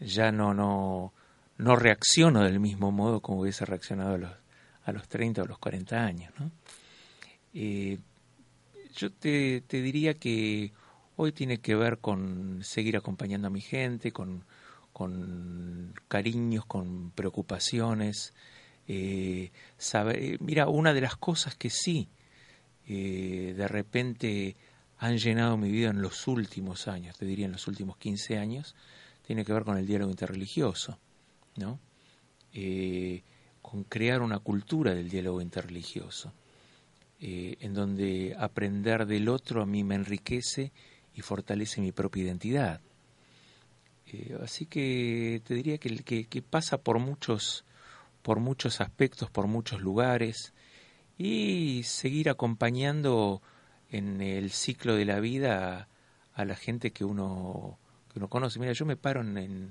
[0.00, 1.12] ya no, no,
[1.56, 4.32] no reacciono del mismo modo como hubiese reaccionado a los,
[4.84, 6.32] a los 30 o los 40 años.
[6.38, 6.50] ¿no?
[7.54, 7.98] Eh,
[8.94, 10.72] yo te, te diría que
[11.20, 14.44] Hoy tiene que ver con seguir acompañando a mi gente, con,
[14.92, 18.34] con cariños, con preocupaciones.
[18.86, 22.06] Eh, saber, mira, una de las cosas que sí
[22.86, 24.54] eh, de repente
[24.98, 28.76] han llenado mi vida en los últimos años, te diría en los últimos 15 años,
[29.26, 31.00] tiene que ver con el diálogo interreligioso,
[31.56, 31.80] ¿no?
[32.52, 33.24] Eh,
[33.60, 36.32] con crear una cultura del diálogo interreligioso,
[37.20, 40.72] en donde aprender del otro a mí me enriquece
[41.14, 42.80] y fortalece mi propia identidad.
[44.12, 47.64] Eh, así que te diría que, que, pasa por muchos,
[48.22, 50.54] por muchos aspectos, por muchos lugares,
[51.18, 53.42] y seguir acompañando
[53.90, 55.88] en el ciclo de la vida
[56.34, 57.78] a, la gente que uno,
[58.12, 58.60] que uno conoce.
[58.60, 59.70] Mira, yo me paro en, en,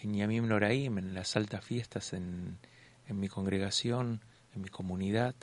[0.00, 2.58] en Yamim Noraim, en las altas fiestas, en,
[3.08, 4.22] en mi congregación,
[4.54, 5.34] en mi comunidad.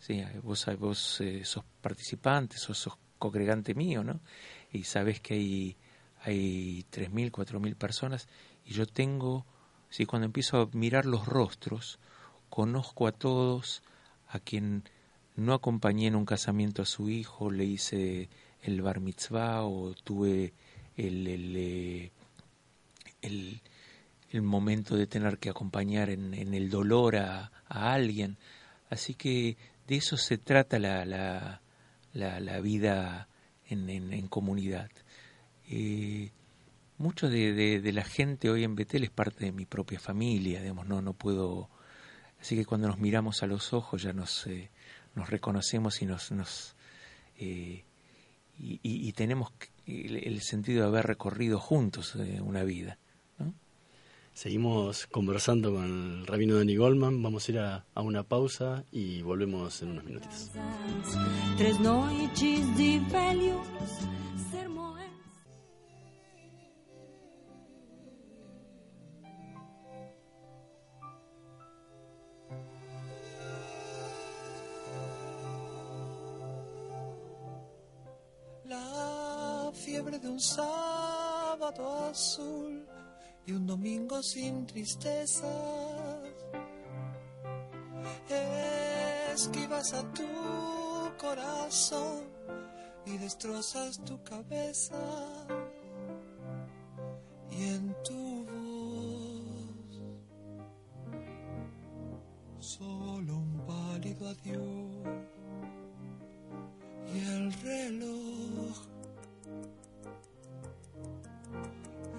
[0.00, 4.20] Sí, vos, vos eh, sos participante, sos, sos congregante mío, ¿no?
[4.72, 5.76] y sabes que hay,
[6.22, 8.28] hay 3.000, 4.000 personas
[8.64, 9.46] y yo tengo,
[9.88, 11.98] si cuando empiezo a mirar los rostros,
[12.48, 13.82] conozco a todos,
[14.28, 14.84] a quien
[15.36, 18.28] no acompañé en un casamiento a su hijo, le hice
[18.62, 20.52] el bar mitzvah o tuve
[20.96, 22.12] el, el, eh,
[23.22, 23.60] el,
[24.30, 28.36] el momento de tener que acompañar en, en el dolor a, a, alguien.
[28.90, 31.60] Así que de eso se trata la, la,
[32.12, 33.28] la, vida
[33.66, 34.90] en, comunidad.
[35.68, 36.32] Eh,
[36.98, 41.00] mucho de, la gente hoy en Betel es parte de mi propia familia, digamos, no,
[41.00, 41.70] no puedo...
[42.40, 44.70] Así que cuando nos miramos a los ojos ya nos, eh,
[45.14, 46.32] nos reconocemos y nos...
[46.32, 46.74] nos
[47.38, 47.84] eh,
[48.58, 49.52] y, tenemos
[49.86, 52.98] el, sentido de haber recorrido juntos una vida.
[54.40, 55.84] Seguimos conversando con
[56.20, 57.22] el rabino Danny Goldman.
[57.22, 60.50] Vamos a ir a, a, una pausa y volvemos en unos minutitos.
[78.64, 82.79] La fiebre de un sábado azul
[83.52, 85.44] un domingo sin tristezas.
[89.34, 90.26] Esquivas a tu
[91.18, 92.24] corazón
[93.06, 94.96] y destrozas tu cabeza.
[97.50, 99.10] Y en tu voz
[102.58, 105.20] solo un pálido adiós.
[107.14, 108.76] Y el reloj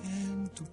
[0.04, 0.65] en tu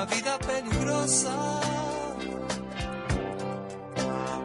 [0.00, 1.60] una vida peligrosa.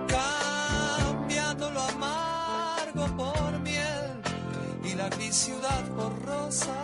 [0.08, 4.22] Cambiando lo amargo por miel
[4.84, 6.76] y la gris ciudad por rosa.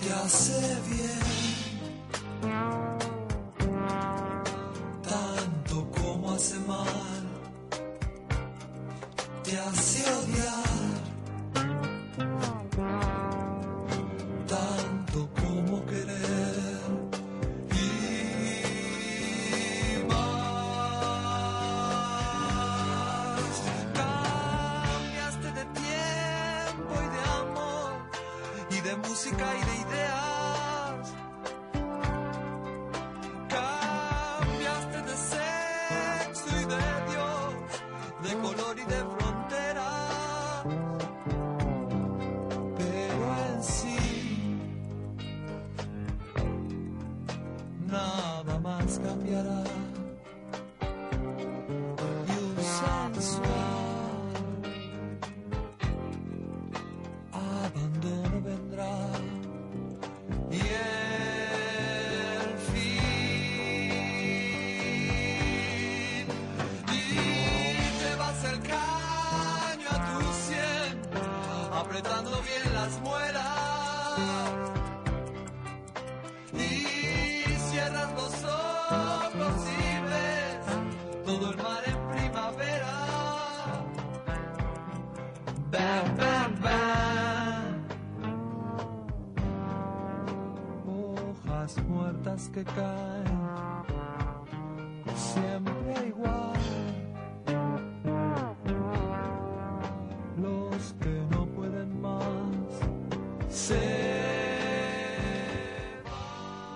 [0.00, 1.21] Te hace bien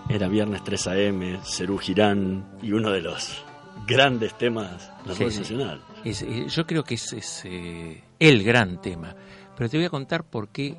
[0.08, 3.42] Era viernes 3 AM, Cerú Girán y uno de los
[3.86, 5.38] grandes temas de la Sí, radio sí.
[5.40, 5.82] nacional.
[6.04, 9.14] Es, eh, yo creo que es, es, eh, el gran tema.
[9.56, 10.76] Pero te voy a contar por qué,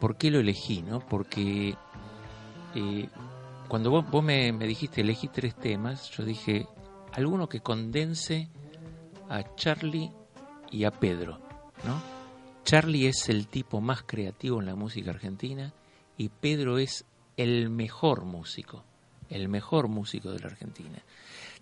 [0.00, 1.00] por qué lo elegí, ¿no?
[1.00, 1.76] Porque
[2.74, 3.08] eh,
[3.68, 6.66] cuando vos, vos me, me dijiste elegí tres temas, yo dije
[7.12, 8.48] alguno que condense
[9.28, 10.10] a Charlie
[10.70, 11.38] y a Pedro,
[11.84, 12.15] ¿no?
[12.66, 15.72] Charlie es el tipo más creativo en la música argentina
[16.18, 17.04] y Pedro es
[17.36, 18.84] el mejor músico,
[19.30, 20.98] el mejor músico de la Argentina.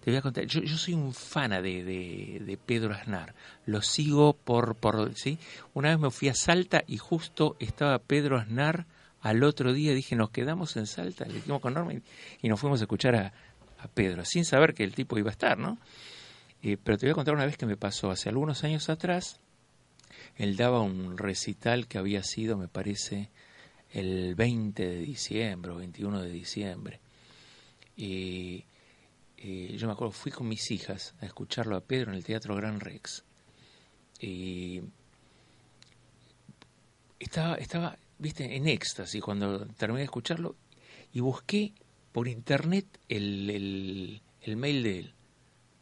[0.01, 3.35] Te voy a contar, yo, soy un fana de, de, de Pedro Aznar,
[3.67, 5.39] lo sigo por, por, ¿sí?
[5.75, 8.87] Una vez me fui a Salta y justo estaba Pedro Aznar
[9.21, 12.03] al otro día, dije, nos quedamos en Salta, le dijimos con Norma y-
[12.43, 13.33] y nos fuimos a escuchar a,
[13.79, 15.79] a Pedro, sin saber que el tipo iba a estar, ¿no?
[16.63, 19.41] Eh, pero te voy a contar una vez que me pasó, hace algunos años atrás,
[20.37, 23.31] él daba un recital que había sido, me parece,
[23.93, 27.01] el 20 de diciembre o 21 de diciembre.
[27.97, 28.65] Y
[29.45, 32.81] yo me acuerdo, fui con mis hijas a escucharlo a Pedro en el Teatro Gran
[32.81, 33.25] Rex.
[34.21, 34.81] Y
[37.19, 40.57] estaba, estaba, viste, en éxtasis cuando terminé de escucharlo
[41.13, 41.73] y busqué
[42.13, 45.15] por internet el, el, el mail de él.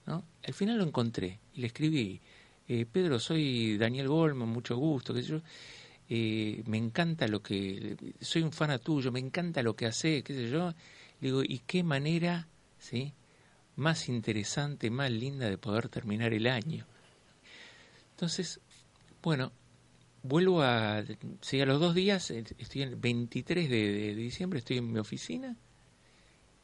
[0.07, 2.21] Al final lo encontré y le escribí,
[2.68, 5.40] eh, Pedro, soy Daniel Goldman, mucho gusto, qué sé yo.
[6.09, 10.35] Eh, me encanta lo que, soy un fan tuyo, me encanta lo que hace, qué
[10.35, 10.70] sé yo.
[11.20, 12.48] Le digo, ¿y qué manera,
[12.79, 13.12] sí,
[13.77, 16.87] más interesante, más linda de poder terminar el año?
[18.11, 18.61] Entonces,
[19.22, 19.53] bueno,
[20.22, 21.03] vuelvo a,
[21.40, 24.98] sí, a los dos días, eh, estoy el 23 de, de diciembre, estoy en mi
[24.98, 25.57] oficina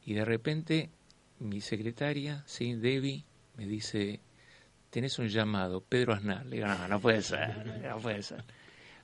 [0.05, 0.91] y de repente
[1.39, 3.25] mi secretaria, sí, Debbie,
[3.57, 4.21] me dice,
[4.90, 6.44] tenés un llamado, Pedro Aznar.
[6.46, 8.44] Le digo, no, no puede ser, no puede ser.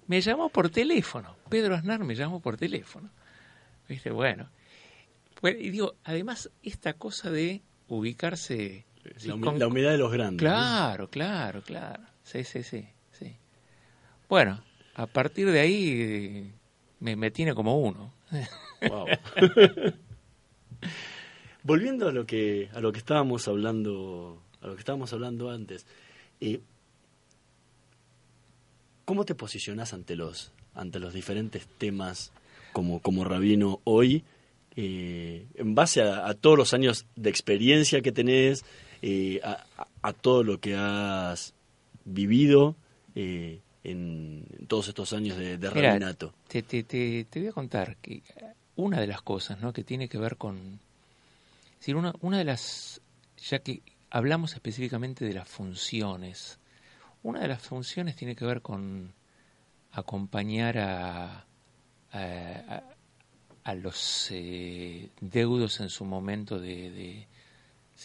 [0.07, 3.11] Me llamó por teléfono, Pedro Aznar me llamó por teléfono.
[3.89, 4.11] ¿Viste?
[4.11, 4.49] Bueno.
[5.41, 8.85] Pues, y digo, además, esta cosa de ubicarse...
[9.17, 10.43] sí, La, con- humedad de los grandes.
[10.43, 10.49] ¿no?
[10.51, 12.03] Claro, claro, claro.
[12.23, 13.37] Sí, sí, sí, sí.
[14.29, 14.63] Bueno,
[14.95, 16.53] a partir de ahí
[17.01, 18.15] me, me tiene como uno.
[18.89, 19.07] Wow.
[21.63, 25.87] Volviendo a lo que a lo que estábamos hablando a lo que estábamos hablando antes,
[26.41, 26.61] eh,
[29.05, 32.33] ¿cómo te posicionas ante los ante los diferentes temas
[32.73, 34.25] como como rabino hoy?
[34.77, 38.65] eh, en base a, a todos los años de experiencia que tenés,
[39.03, 41.55] eh, a, a- a todo lo que has
[42.05, 42.75] vivido
[43.15, 46.35] eh, en, en todos estos años de, de Mira, rabinato.
[46.49, 48.21] Te, te, te, te voy a contar que
[48.75, 49.73] una de las cosas ¿no?
[49.73, 50.57] que tiene que ver con...
[51.75, 53.01] Es decir, una, una de las...
[53.49, 53.81] Ya que
[54.15, 56.61] hablamos específicamente de las funciones,
[57.25, 59.13] una de las funciones tiene que ver con
[59.91, 61.47] acompañar a,
[62.13, 67.27] a, los eh, deudos en su momento de,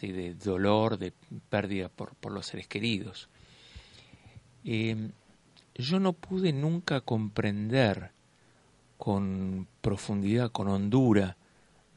[0.01, 1.13] de, dolor, de
[1.47, 3.29] pérdida por, por los seres queridos.
[4.65, 5.11] Eh,
[5.75, 8.13] yo no pude nunca comprender
[8.97, 11.37] con profundidad, con hondura,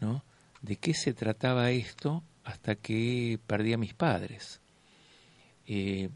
[0.01, 0.23] ¿no?
[0.61, 4.61] de qué se trataba esto hasta que perdí a mis padres.
[5.67, 6.11] Eh,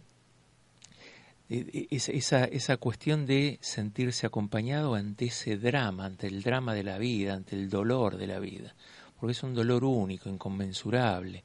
[1.48, 7.34] esa, esa cuestión de sentirse acompañado ante ese drama, ante el drama de la vida,
[7.34, 8.74] ante el dolor de la vida,
[9.18, 11.44] porque es un dolor único, inconmensurable.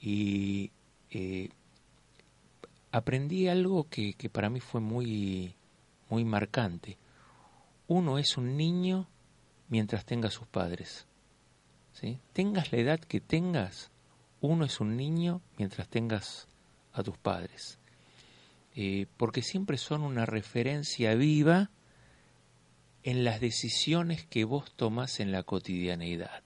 [0.00, 0.70] Y
[1.10, 1.50] eh,
[2.92, 5.54] aprendí algo que, que, para mí fue muy,
[6.08, 6.96] muy marcante.
[7.86, 9.06] Uno es un niño
[9.68, 11.06] mientras tenga sus padres.
[12.32, 13.90] Tengas la edad que tengas,
[14.40, 16.48] uno es un niño mientras tengas
[16.92, 17.78] a tus padres.
[18.74, 21.70] Eh, porque siempre son una referencia viva
[23.04, 26.42] en las decisiones que vos tomás en la cotidianeidad.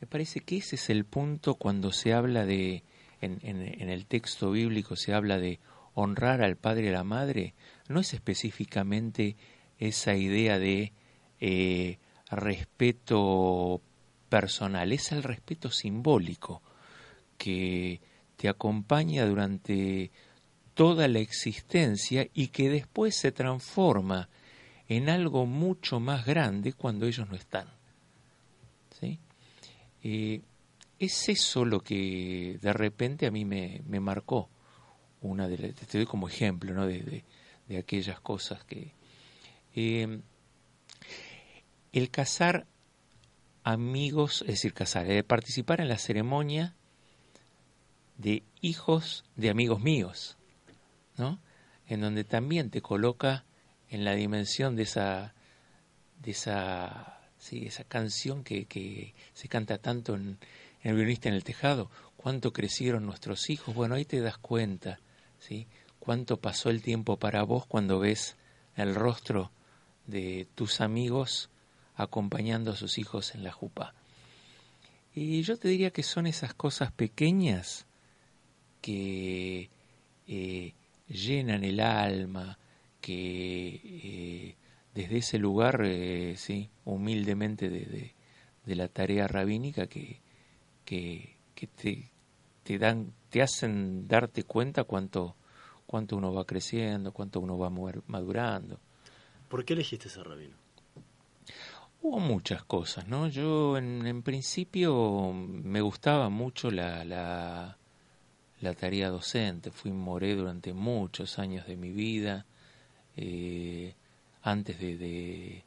[0.00, 2.82] Me parece que ese es el punto cuando se habla de,
[3.20, 5.60] en, en, el texto bíblico se habla de
[5.94, 7.54] honrar al padre y a la madre,
[7.88, 9.36] no es específicamente
[9.78, 10.92] esa idea de
[11.40, 11.98] eh,
[12.30, 13.80] respeto
[14.28, 16.62] personal, es el respeto simbólico
[17.38, 18.00] que
[18.36, 20.10] te acompaña durante
[20.74, 24.28] toda la existencia y que después se transforma
[24.88, 27.68] en algo mucho más grande cuando ellos no están.
[29.00, 29.18] ¿Sí?
[30.02, 30.42] Eh,
[30.98, 34.48] es eso lo que de repente a mí me, me marcó.
[35.22, 36.86] Una de te doy como ejemplo ¿no?
[36.86, 37.24] de,
[37.68, 38.92] de, aquellas cosas que...
[39.74, 40.20] Eh,
[41.94, 42.66] el casar
[43.62, 46.74] amigos, es decir, casar, eh, participar en la ceremonia
[48.18, 50.36] de hijos de amigos míos.
[51.16, 51.38] ¿no?
[51.86, 53.44] En donde también te coloca
[53.88, 55.34] en la dimensión de esa,
[56.20, 60.38] de esa, sí, esa canción que, que se canta tanto en,
[60.82, 64.98] el violinista en el tejado, cuánto crecieron nuestros hijos, bueno, ahí te das cuenta,
[65.38, 65.68] ¿sí?
[66.00, 68.36] Cuánto pasó el tiempo para vos cuando ves
[68.76, 69.52] el rostro
[70.06, 71.50] de tus amigos
[71.96, 73.94] acompañando a sus hijos en la jupa.
[75.14, 77.86] Y yo te diría que son esas cosas pequeñas
[78.80, 79.70] que
[80.26, 80.74] eh,
[81.08, 82.58] llenan el alma,
[83.00, 84.56] que eh,
[84.94, 88.12] desde ese lugar, eh, sí, humildemente de,
[88.64, 90.20] de, la tarea rabínica, que,
[90.84, 92.10] que, que te,
[92.64, 95.36] te, dan, te hacen darte cuenta cuánto,
[95.86, 98.80] cuánto uno va creciendo, cuánto uno va madurando.
[99.48, 100.63] ¿Por qué elegiste ser rabino?
[102.06, 103.28] Hubo muchas cosas, ¿no?
[103.28, 107.78] Yo en, en principio me gustaba mucho la, la,
[108.60, 109.70] la tarea docente.
[109.70, 112.44] Fui moré durante muchos años de mi vida,
[113.16, 113.94] eh,
[114.42, 115.64] antes de, de,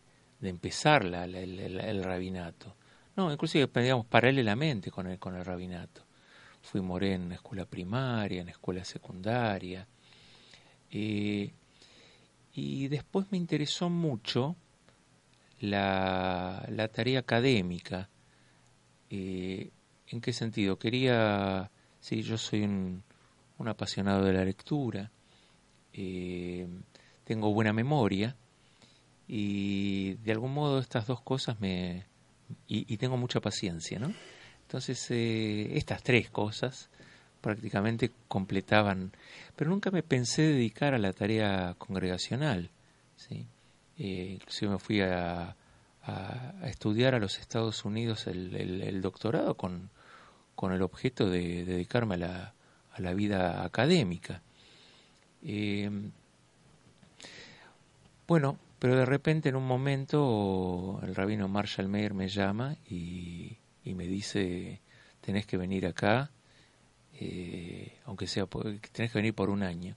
[0.48, 2.76] empezar la, el, rabinato.
[3.16, 6.04] No, inclusive, digamos, paralelamente con el, con el rabinato.
[6.62, 9.88] Fui moré en escuela primaria, en escuela secundaria.
[10.92, 11.52] Eh,
[12.54, 14.56] y después me interesó mucho
[15.60, 18.10] la, la tarea académica.
[19.10, 19.72] Eh,
[20.08, 20.78] ¿En qué sentido?
[20.80, 23.04] Quería Sí, yo soy un,
[23.66, 25.12] apasionado de la lectura,
[25.92, 26.68] eh,
[27.26, 28.36] tengo buena memoria
[29.28, 32.06] y de algún modo estas dos cosas me...
[32.68, 34.14] y, tengo mucha paciencia, ¿no?
[34.62, 36.90] Entonces eh, estas tres cosas
[37.42, 39.12] prácticamente completaban,
[39.58, 42.70] pero nunca me pensé dedicar a la tarea congregacional,
[43.18, 43.48] ¿sí?
[43.98, 45.56] Eh, inclusive me fui a,
[46.04, 49.90] a, estudiar a los Estados Unidos el doctorado con,
[50.72, 52.54] el objeto de, dedicarme a la,
[52.94, 54.42] a la, vida académica.
[55.44, 55.90] Eh,
[58.28, 64.06] bueno, pero de repente en un momento el rabino Marshall Mayer me llama y, me
[64.06, 64.82] dice,
[65.22, 66.30] tenés que venir acá,
[67.14, 68.46] eh, aunque sea,
[68.92, 69.96] tenés que venir por un año.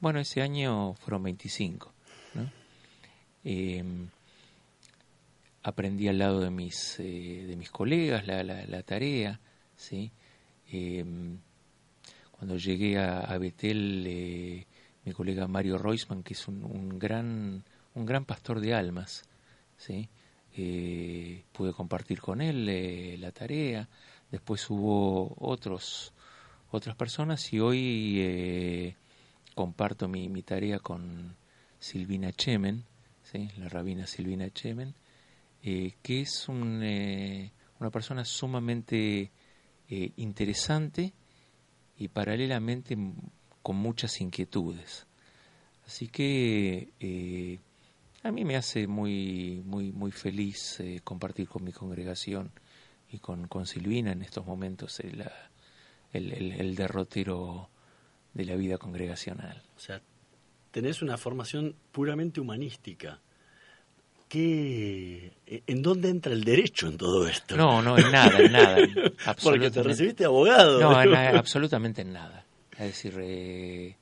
[0.00, 1.92] Bueno, ese año fueron 25.
[3.50, 3.82] Eh,
[5.62, 9.40] aprendí al lado de mis, de mis colegas la, la, tarea,
[9.74, 10.10] ¿sí?
[10.70, 11.38] Em,
[12.32, 14.66] cuando llegué a, Betel, eh,
[15.06, 19.22] mi colega Mario Reusman, que es un, gran, un gran pastor de almas,
[19.78, 20.10] ¿sí?
[20.54, 23.88] Eh, pude compartir con él eh, la tarea.
[24.30, 26.12] Después hubo otros,
[26.70, 28.94] otras personas y hoy
[29.54, 31.34] comparto mi, mi, tarea con
[31.78, 32.84] Silvina Chemen,
[33.30, 33.50] ¿sí?
[33.58, 34.94] la rabina Silvina Chemen,
[35.62, 36.82] que es un,
[37.80, 39.30] una persona sumamente
[39.90, 41.12] eh, interesante
[41.96, 42.96] y paralelamente
[43.62, 45.06] con muchas inquietudes.
[45.86, 47.58] Así que eh,
[48.22, 52.50] a mí me hace muy, muy, muy feliz eh, compartir con mi congregación
[53.10, 55.24] y con, con Silvina en estos momentos el,
[56.12, 57.70] el, el, derrotero
[58.34, 59.62] de la vida congregacional.
[59.76, 60.02] O sea,
[60.70, 63.20] tenés una formación puramente humanística.
[64.28, 65.32] ¿Qué,
[65.66, 67.56] ¿En dónde entra el derecho en todo esto?
[67.56, 68.76] No, no, en nada, en nada.
[69.42, 70.78] Porque te recibiste abogado.
[70.80, 70.90] No,
[71.38, 72.44] absolutamente en nada.
[72.72, 73.96] Es decir, eh,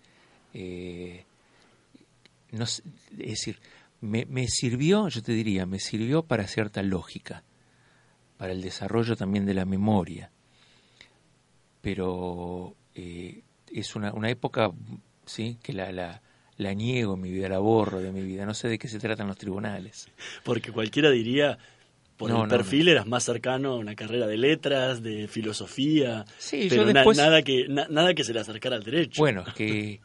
[0.53, 1.25] Eh,
[2.53, 3.61] no, es decir,
[4.01, 7.45] me, me, sirvió, yo te diría, me sirvió para cierta lógica,
[8.39, 10.31] para el desarrollo también de la memoria.
[11.83, 14.73] Pero eh, es una, una época
[15.27, 15.59] ¿sí?
[15.63, 16.23] que la, la,
[16.57, 18.47] la niego en mi vida, la borro de mi vida.
[18.47, 20.09] No sé de qué se tratan los tribunales.
[20.45, 21.59] Porque cualquiera diría,
[22.17, 26.87] por el perfil eras más cercano a una carrera de letras, de filosofía, sí, pero
[26.87, 27.19] yo después...
[27.19, 29.21] nada, que, nada que se le acercara al derecho.
[29.21, 30.01] Bueno, es que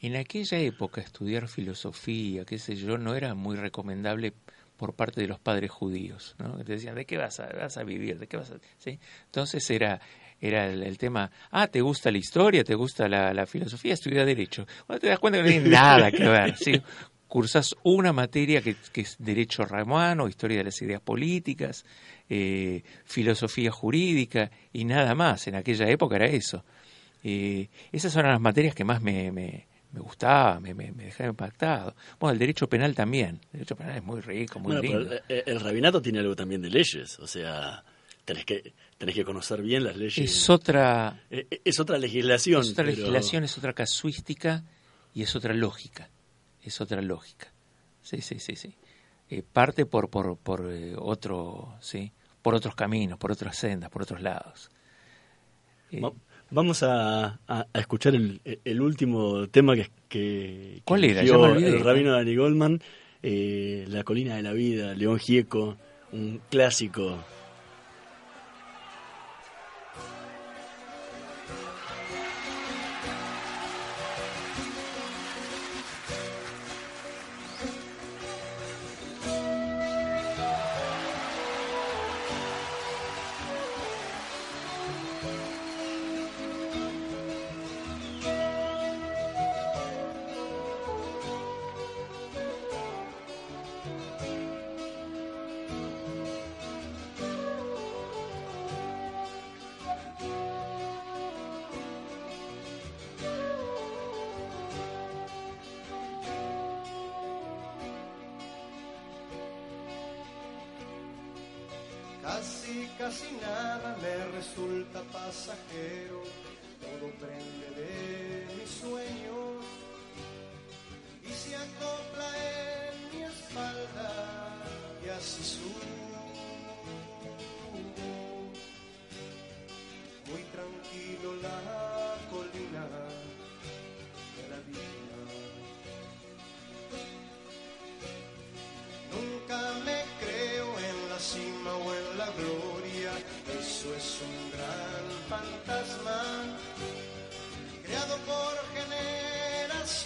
[0.00, 4.34] en aquella época estudiar filosofía, qué sé yo, no era muy recomendable
[4.76, 6.58] por parte de los padres judíos, ¿no?
[6.58, 8.18] Te decían, ¿de qué vas a, vas a vivir?
[8.18, 8.58] ¿De qué vas a...?
[8.78, 9.00] ¿Sí?
[9.24, 10.00] Entonces era
[10.40, 12.64] era el, el, tema, ah, ¿te gusta la historia?
[12.64, 13.94] ¿Te gusta la, la filosofía?
[13.94, 14.66] Estudia Derecho.
[14.86, 16.80] Bueno, te das cuenta que no tiene nada que ver, ¿sí?
[17.26, 21.84] Cursas una materia que, que es Derecho Romano, Historia de las Ideas Políticas,
[22.28, 25.46] eh, Filosofía Jurídica y nada más.
[25.48, 26.64] En aquella época era eso.
[27.24, 31.30] Eh, esas son las materias que más me, me, me gustaba, me, me, me, dejaba
[31.30, 31.96] impactado.
[32.20, 33.40] Bueno, el derecho penal también.
[33.46, 35.20] El derecho penal es muy rico, muy bueno, lindo.
[35.26, 37.82] Pero el, el rabinato tiene algo también de leyes, o sea,
[38.24, 40.18] tenés que tenés que conocer bien las leyes.
[40.18, 42.62] Es otra es otra legislación.
[42.62, 42.96] Es otra pero...
[42.96, 44.64] legislación, es otra casuística
[45.14, 46.10] y es otra lógica.
[46.62, 47.52] Es otra lógica.
[48.02, 48.74] Sí, sí, sí, sí.
[49.28, 54.02] Eh, parte por por por eh, otro, sí, por otros caminos, por otras sendas, por
[54.02, 54.70] otros lados.
[55.90, 56.00] Eh,
[56.50, 61.24] Vamos a, a, a escuchar el, el, último tema que, que, ¿Cuál que era?
[61.24, 61.70] Ya me olvidé.
[61.70, 62.80] el rabino Danny Goldman,
[63.20, 65.76] eh, La colina de la vida, León Gieco,
[66.12, 67.18] un clásico
[112.98, 116.22] Casi, nada me resulta pasajero,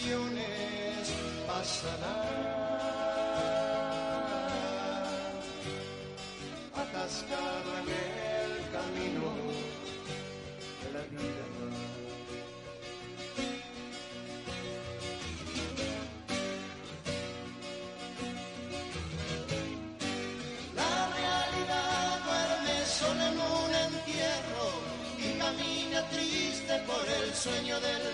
[0.00, 1.12] generaciones,
[1.46, 2.16] pasará.
[6.74, 9.32] Atascado en el camino
[10.84, 11.50] de la vida.
[26.10, 28.09] triste por el sueño del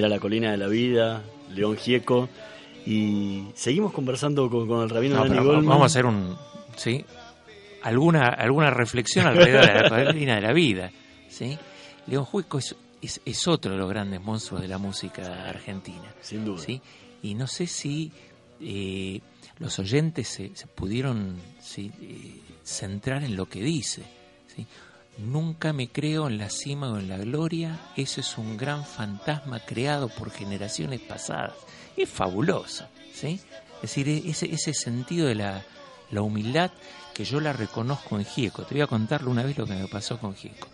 [0.00, 1.22] Era la colina de la vida,
[1.54, 2.30] León Gieco.
[2.86, 5.66] Y seguimos conversando con, con el rabino No, Dani Goldman.
[5.66, 6.38] vamos a hacer un,
[6.74, 7.04] ¿sí?
[7.82, 10.90] alguna, alguna reflexión alrededor de la colina de la vida.
[11.28, 11.58] ¿sí?
[12.06, 16.14] León Juico es, es, es otro de los grandes monstruos de la música argentina.
[16.22, 16.62] Sin duda.
[16.64, 16.80] ¿sí?
[17.22, 18.10] Y no sé si
[18.58, 19.20] eh,
[19.58, 21.92] los oyentes se, se pudieron ¿sí?
[22.00, 24.02] eh, centrar en lo que dice.
[24.56, 24.66] ¿sí?
[25.20, 29.60] Nunca me creo en la cima o en la gloria, eso es un gran fantasma
[29.60, 31.52] creado por generaciones pasadas.
[31.96, 33.40] Es fabuloso, ¿sí?
[33.76, 35.62] Es decir, e- ese, ese sentido de la,
[36.10, 36.70] la humildad
[37.14, 38.62] que yo la reconozco en Gieco.
[38.62, 40.68] Te voy a contarle una vez lo que me pasó con Gieco.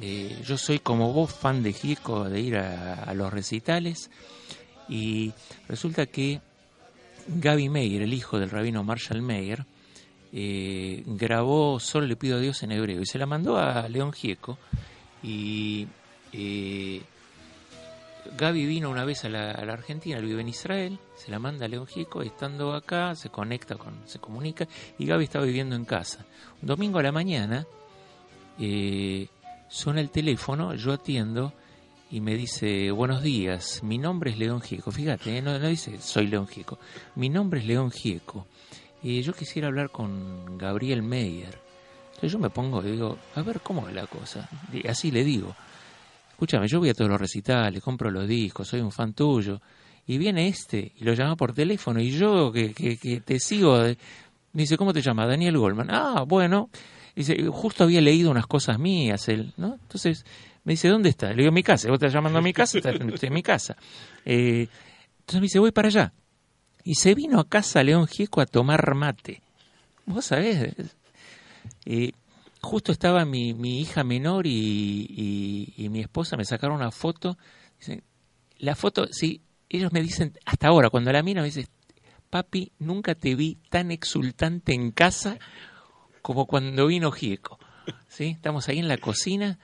[0.00, 4.10] Eh, yo soy como vos fan de Gieco, de ir a, a los recitales,
[4.88, 5.32] y
[5.68, 6.40] resulta que
[7.28, 9.64] Gaby Meyer, el hijo del rabino Marshall Meyer,
[10.36, 14.12] eh, grabó Solo le pido a Dios en hebreo y se la mandó a León
[14.12, 14.58] Gieco
[15.22, 15.86] y
[16.32, 17.00] eh,
[18.36, 21.66] Gaby vino una vez a la, a la Argentina, vive en Israel, se la manda
[21.66, 24.66] a León Gieco, estando acá, se conecta con, se comunica
[24.98, 26.26] y Gaby estaba viviendo en casa.
[26.60, 27.64] Un domingo a la mañana
[28.58, 29.28] eh,
[29.68, 31.52] suena el teléfono, yo atiendo
[32.10, 34.90] y me dice, buenos días, mi nombre es León Gieco.
[34.90, 36.78] Fíjate, no dice soy León Gieco,
[37.14, 38.46] mi nombre es León Gieco.
[39.04, 41.58] Eh, yo quisiera hablar con Gabriel Meyer.
[42.08, 44.48] Entonces yo me pongo y digo, a ver cómo es la cosa.
[44.72, 45.54] Y así le digo,
[46.30, 49.60] escúchame, yo voy a todos los recitales, compro los discos, soy un fan tuyo.
[50.06, 53.78] Y viene este y lo llama por teléfono y yo que, que, que te sigo,
[53.78, 53.96] de-
[54.52, 55.28] me dice, ¿cómo te llamas?
[55.28, 55.88] Daniel Goldman.
[55.90, 56.70] Ah, bueno.
[57.16, 59.74] Dice, justo había leído unas cosas mías, él, ¿no?
[59.80, 60.24] Entonces
[60.64, 61.28] me dice, ¿dónde está?
[61.30, 61.88] Le digo, mi casa.
[61.88, 62.78] ¿Vos estás llamando a mi casa?
[62.78, 62.90] Está-
[63.26, 63.76] en mi casa.
[64.24, 64.68] Eh,
[65.20, 66.12] entonces me dice, voy para allá.
[66.84, 69.42] Y se vino a casa León Gieco a tomar mate.
[70.06, 70.74] Vos sabés,
[71.86, 72.12] eh,
[72.60, 77.38] justo estaba mi, mi hija menor y, y- mi esposa, me sacaron una foto.
[78.58, 81.66] La foto, sí, ellos me dicen, hasta ahora, cuando la miro, me dicen,
[82.28, 85.38] papi, nunca te vi tan exultante en casa
[86.20, 87.58] como cuando vino Gieco.
[88.08, 88.26] ¿Sí?
[88.26, 89.58] Estamos ahí en la cocina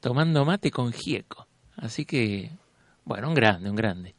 [0.00, 1.46] tomando mate con Gieco.
[1.76, 2.50] Así que,
[3.04, 4.15] bueno, un grande, un grande.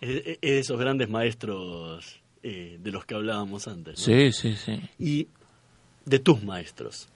[0.00, 3.98] De esos grandes maestros eh, de los que hablábamos antes.
[3.98, 4.04] ¿no?
[4.04, 4.80] Sí, sí, sí.
[4.98, 5.28] Y
[6.04, 7.08] de tus maestros.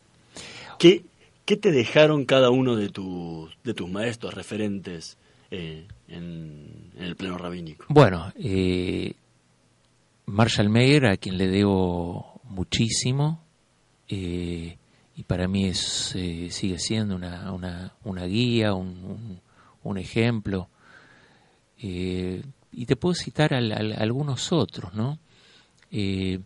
[0.78, 1.04] ¿Qué,
[1.44, 5.18] qué te dejaron cada uno de, tus de tus maestros referentes
[5.50, 7.84] eh, en, en el pleno rabínico?
[7.88, 9.12] Bueno, eh,
[10.26, 13.42] Marshall Mayer, a quien le debo muchísimo,
[14.08, 14.76] eh,
[15.16, 19.40] y para mí es, eh, sigue siendo una, una, una guía, un, un-
[19.82, 20.68] un ejemplo.
[22.72, 25.18] Eh, y te puedo citar al- al- algunos otros, ¿no?
[25.90, 26.38] Eh,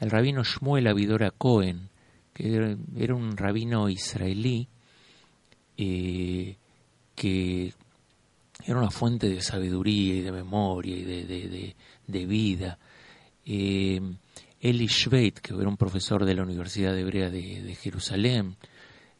[0.00, 1.88] el rabino Shmuel Avidora Cohen,
[2.32, 4.68] que era, un rabino israelí
[5.76, 6.56] eh,
[7.14, 7.72] que
[8.64, 11.76] era una fuente de sabiduría y de memoria y de, de- de-
[12.26, 12.78] vida.
[13.46, 14.00] Eh,
[14.60, 18.56] Eli Schweit, que era un profesor de la Universidad Hebrea de, Jerusalén,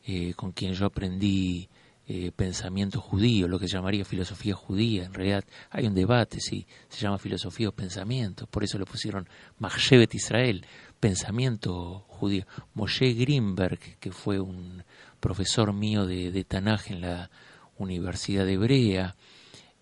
[0.04, 1.68] eh, con quien yo aprendí
[2.10, 5.04] eh, pensamiento judío, lo que se llamaría filosofía judía.
[5.04, 9.28] En realidad hay un debate si se llama filosofía o pensamiento, por eso le pusieron
[9.58, 10.64] Machshevet Israel,
[11.00, 12.46] pensamiento judío.
[12.72, 14.84] Moshe Greenberg, que fue un
[15.20, 17.30] profesor mío de, de Tanaj en la
[17.76, 19.14] Universidad Hebrea.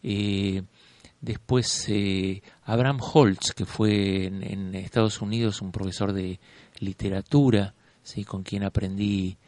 [0.02, 0.62] Eh,
[1.20, 6.40] después eh, Abraham Holtz, que fue en, en Estados Unidos un profesor de
[6.80, 7.72] literatura,
[8.02, 8.24] ¿sí?
[8.24, 9.38] con quien aprendí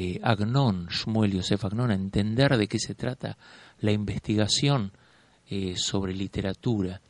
[0.00, 3.36] eh, Agnon, Shmuel Yosef Agnon, a entender de qué se trata
[3.80, 4.92] la investigación
[5.50, 7.00] eh, sobre literatura.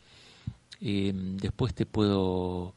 [0.81, 2.75] Eh, después te puedo,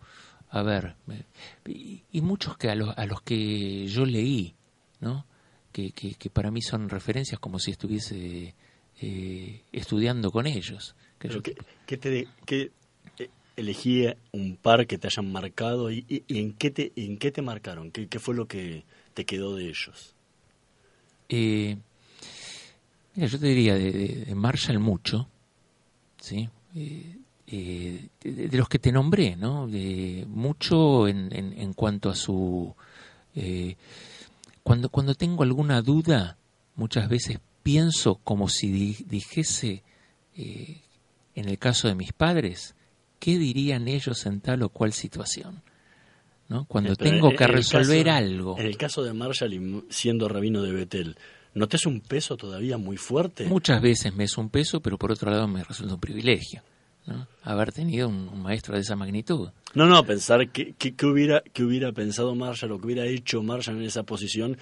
[0.49, 1.25] a ver, me-
[1.67, 4.53] y, y muchos que a los, a los que yo leí,
[4.99, 5.25] ¿no?
[5.71, 8.55] Que, que, que para mí son referencias como si estuviese
[9.01, 10.95] eh, estudiando con ellos.
[11.19, 11.55] Que Pero yo- ¿Qué,
[11.85, 12.71] qué te de- qué,
[13.19, 17.17] eh, elegí un par que te hayan marcado y, y- y en, qué te, en
[17.17, 17.91] qué te marcaron?
[17.91, 18.83] ¿Qué, qué fue lo que
[19.13, 20.15] te quedó de ellos?
[21.29, 21.77] Eh,
[23.15, 23.91] mira, yo te diría de,
[24.25, 25.27] de- Marshall mucho,
[26.19, 26.49] ¿sí?
[26.75, 27.17] Eh,
[28.23, 29.67] de, de los que te nombré, ¿no?
[29.67, 32.73] De mucho en, en, en cuanto a su...
[33.35, 33.75] eh,
[34.63, 36.37] cuando, cuando tengo alguna duda,
[36.75, 39.83] muchas veces pienso como si di- dijese,
[40.37, 40.81] eh,
[41.35, 42.75] en el caso de mis padres,
[43.19, 45.61] ¿qué dirían ellos en tal o cual situación?
[46.51, 46.65] ¿No?
[46.65, 48.59] Cuando pero tengo en- que resolver caso- algo.
[48.59, 51.15] En el caso de Marshall siendo rabino de Betel,
[51.53, 53.45] ¿notas un peso todavía muy fuerte?
[53.45, 56.61] Muchas veces me es un peso, pero por otro lado me resulta un privilegio.
[57.07, 57.25] ¿no?
[57.43, 59.49] Haber tenido un, un maestro de esa magnitud.
[59.73, 63.41] No, no, pensar que, que, que hubiera, que hubiera pensado Marshall o que hubiera hecho
[63.41, 64.57] Marshall en esa posición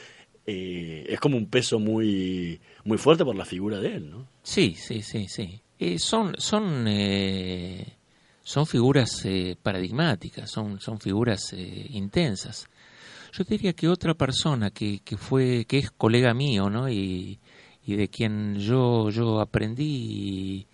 [0.45, 4.27] eh, es como un peso muy, muy fuerte por la figura de él, ¿no?
[4.43, 5.59] Sí, sí, sí, sí.
[5.79, 7.95] Eh, son, son, eh,
[8.49, 12.67] son figuras eh, paradigmáticas, son, son figuras eh, intensas.
[13.31, 16.89] Yo diría que otra persona que, que fue, que es colega mío, ¿no?
[16.89, 17.39] Y,
[17.85, 20.65] y de quien yo, yo aprendí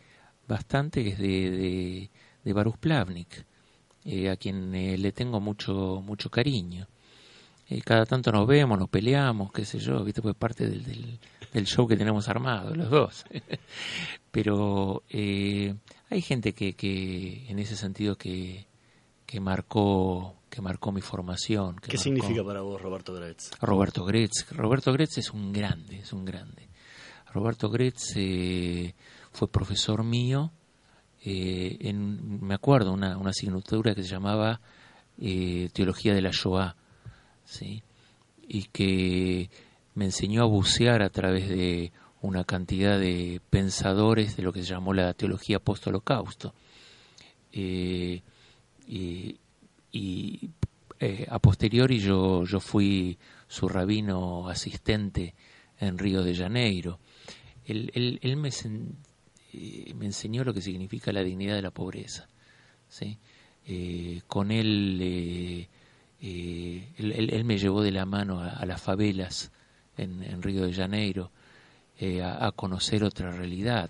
[0.48, 2.10] bastante es de, de,
[2.46, 3.46] de Baruch Plavnik,
[4.06, 6.88] eh, a quien eh, le tengo mucho, mucho cariño.
[7.68, 11.20] Eh, cada tanto nos vemos, nos peleamos, qué sé yo, viste, pues parte del, del,
[11.52, 13.26] del show que tenemos armado, los dos.
[14.32, 15.04] Pero
[16.16, 18.66] hay gente que, que en ese sentido que,
[19.26, 21.76] que marcó que marcó mi formación.
[21.76, 23.52] Que ¿Qué marcó- significa para vos Roberto Gretz?
[23.60, 24.50] Roberto Gretz.
[24.52, 26.70] Roberto Gretz es un grande, es un grande.
[27.34, 28.96] Roberto Gretz eh,
[29.32, 30.52] fue profesor mío
[31.26, 34.62] eh, en, me acuerdo, una, una asignatura que se llamaba
[35.20, 36.76] eh, Teología de la Shoah,
[37.44, 37.84] ¿sí?
[38.48, 39.50] y que
[39.96, 41.92] me enseñó a bucear a través de
[42.26, 46.54] una cantidad de pensadores de lo que se llamó la teología post-holocausto.
[47.52, 48.22] Eh,
[49.92, 50.50] y
[51.00, 53.18] eh, a posteriori yo, yo fui
[53.48, 55.34] su rabino asistente
[55.80, 57.00] en Río de Janeiro.
[57.66, 62.28] Él, él, eh, me enseñó lo que significa la dignidad de la pobreza.
[62.90, 63.18] ¿sí?
[64.28, 65.68] Con él,
[66.22, 69.52] él, me llevó de la mano a, las favelas
[69.98, 71.32] en Río de Janeiro
[72.00, 73.90] eh, a, conocer otra realidad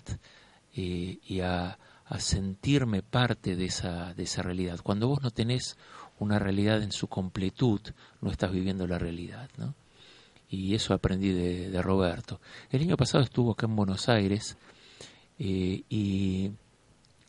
[0.76, 4.80] eh, y a, a sentirme parte de esa, de esa realidad.
[4.84, 5.78] Cuando vos no tenés
[6.20, 7.82] una realidad en su completud,
[8.22, 9.76] no estás viviendo la realidad, ¿no?
[10.50, 12.40] Y eso aprendí de, de Roberto.
[12.70, 14.58] El año pasado estuvo acá en Buenos Aires
[15.40, 16.52] eh, y,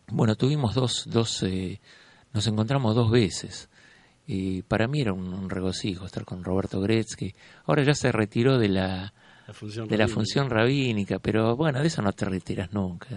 [0.09, 1.43] bueno, tuvimos dos, dos
[2.33, 3.71] nos encontramos dos veces.
[4.27, 8.59] Y para mí era un, regocijo estar con Roberto Gretz, que ahora ya se retiró
[8.59, 9.15] de la,
[9.47, 13.09] La función de la función rabínica, pero bueno, de eso no te retiras nunca.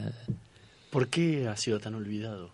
[0.92, 2.52] ¿Por qué ha sido tan olvidado?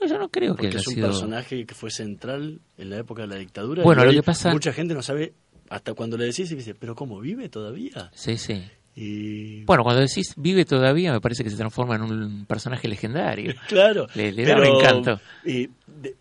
[0.00, 1.08] No, yo no creo que haya es un sido...
[1.08, 3.82] personaje que fue central en la época de la dictadura.
[3.82, 5.34] Bueno, lo que pasa- Mucha gente no sabe,
[5.68, 8.10] hasta cuando le decís, y dice, ¿pero cómo vive todavía?
[8.14, 8.62] Sí, sí.
[8.96, 9.62] Y.
[9.64, 13.54] Bueno, cuando decís vive todavía, me parece que se transforma en un personaje legendario.
[13.68, 14.06] claro.
[14.14, 15.20] Le- le da pero, un encanto.
[15.44, 16.16] y de-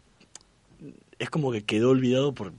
[1.17, 2.53] es como que quedó olvidado por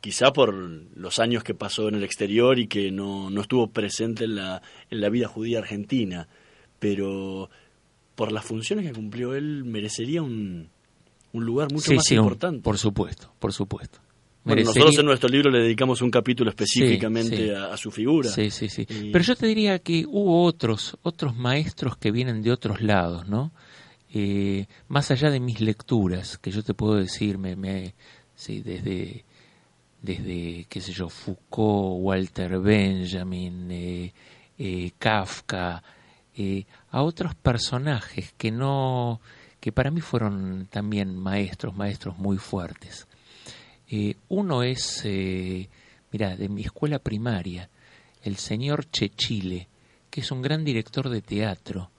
[0.00, 4.24] quizá por los años que pasó en el exterior y que no, no estuvo presente
[4.24, 6.28] en la, en la vida judía argentina.
[6.78, 7.50] Pero
[8.14, 10.68] por las funciones que cumplió él, merecería un,
[11.32, 12.60] un lugar mucho sí, más sí, un- importante.
[12.62, 13.98] por supuesto, por supuesto.
[14.44, 17.50] Bueno, Merecería- nosotros en nuestro libro le dedicamos un capítulo específicamente sí.
[17.50, 18.28] A, a su figura.
[18.28, 18.86] Sí, sí, sí.
[18.88, 23.26] Y- Pero yo te diría que hubo otros, otros maestros que vienen de otros lados,
[23.26, 23.52] ¿no?
[24.12, 27.94] Eh, más allá de mis lecturas, que yo te puedo decir, me, me-
[28.34, 29.24] sí, desde,
[30.04, 34.12] desde, qué sé yo, Foucault, Walter Benjamin, eh,
[34.58, 35.82] eh, Kafka,
[36.36, 39.22] eh, a otros personajes que no,
[39.60, 43.08] que para mí fueron también maestros, maestros muy fuertes.
[44.28, 45.04] Uno es,
[46.10, 47.70] mira, de mi escuela primaria,
[48.24, 49.68] el señor Chechile,
[50.10, 51.90] que es un gran director de teatro,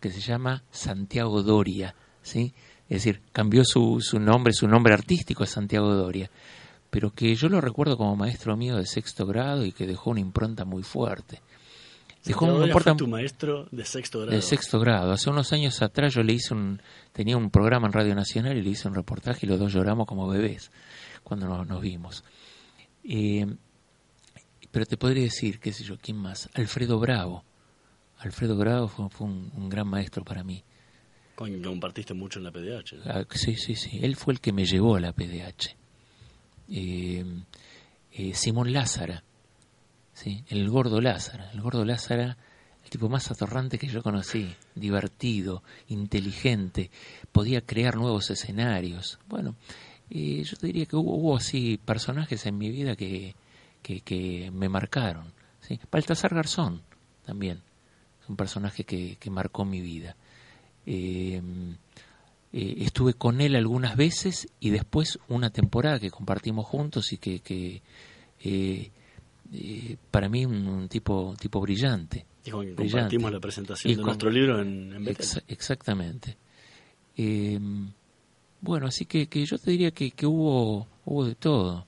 [0.00, 2.54] que se llama Santiago Doria, ¿sí?
[2.88, 6.30] Es decir, cambió su, su nombre, su nombre artístico es Santiago Doria,
[6.92, 10.20] pero que yo lo recuerdo como maestro mío de sexto grado y que dejó una
[10.20, 11.40] impronta muy fuerte.
[12.22, 14.36] Dejó una impronta tu maestro de sexto grado.
[14.36, 15.10] de sexto grado.
[15.10, 16.82] Hace unos años atrás yo le hice un,
[17.14, 20.06] tenía un programa en Radio Nacional y le hice un reportaje y los dos lloramos
[20.06, 20.70] como bebés
[21.24, 22.24] cuando nos, nos vimos.
[23.04, 23.46] Eh,
[24.70, 26.50] pero te podría decir, qué sé yo, ¿quién más?
[26.52, 27.42] Alfredo Bravo.
[28.18, 30.62] Alfredo Bravo fue, fue un, un gran maestro para mí.
[31.36, 32.92] Compartiste mucho en la PDH.
[32.96, 33.02] ¿no?
[33.06, 33.98] Ah, sí, sí, sí.
[34.02, 35.80] Él fue el que me llevó a la PDH.
[36.68, 37.24] Eh,
[38.12, 39.22] eh, Simón Lázara.
[40.12, 40.44] ¿sí?
[40.48, 41.50] El gordo Lázara.
[41.52, 42.36] El gordo Lázara,
[42.84, 44.54] el tipo más atorrante que yo conocí.
[44.74, 46.90] Divertido, inteligente,
[47.30, 49.18] podía crear nuevos escenarios.
[49.28, 49.56] Bueno,
[50.10, 53.34] eh, yo te diría que hubo, así personajes en mi vida que,
[53.82, 55.32] que, me marcaron.
[55.60, 55.78] ¿sí?
[55.90, 56.82] Baltasar Garzón
[57.24, 57.60] también.
[58.28, 60.16] Un personaje que, que marcó mi vida.
[62.52, 67.40] Eh, estuve con él algunas veces y después una temporada que compartimos juntos y que,
[67.40, 67.80] que
[68.40, 68.90] eh,
[69.54, 72.26] eh, para mí un, un tipo tipo brillante.
[72.44, 72.90] Y con Brillante.
[72.90, 75.16] compartimos la presentación Y de con- nuestro libro en, en
[75.48, 76.36] exactamente.
[77.16, 77.58] Eh,
[78.60, 81.86] bueno, así que, que yo te diría que, que hubo, hubo de todo.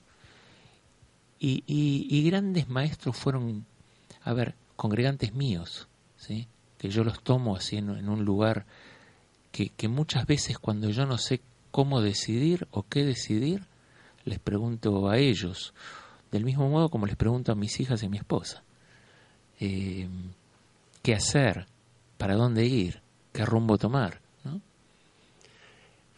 [1.39, 3.65] Y, y, y grandes maestros fueron,
[4.23, 5.87] a ver, congregantes míos,
[6.17, 6.47] ¿sí?
[6.77, 8.65] que yo los tomo así en, en un lugar
[9.55, 11.39] que, muchas veces cuando yo no sé
[11.71, 13.63] cómo decidir o qué decidir,
[14.25, 15.73] les pregunto a ellos,
[16.31, 18.63] del mismo modo como les pregunto a mis hijas y a mi esposa.
[19.59, 20.09] Eh,
[21.01, 21.67] ¿Qué hacer?
[22.17, 23.01] ¿Para dónde ir?
[23.31, 24.19] ¿Qué rumbo tomar?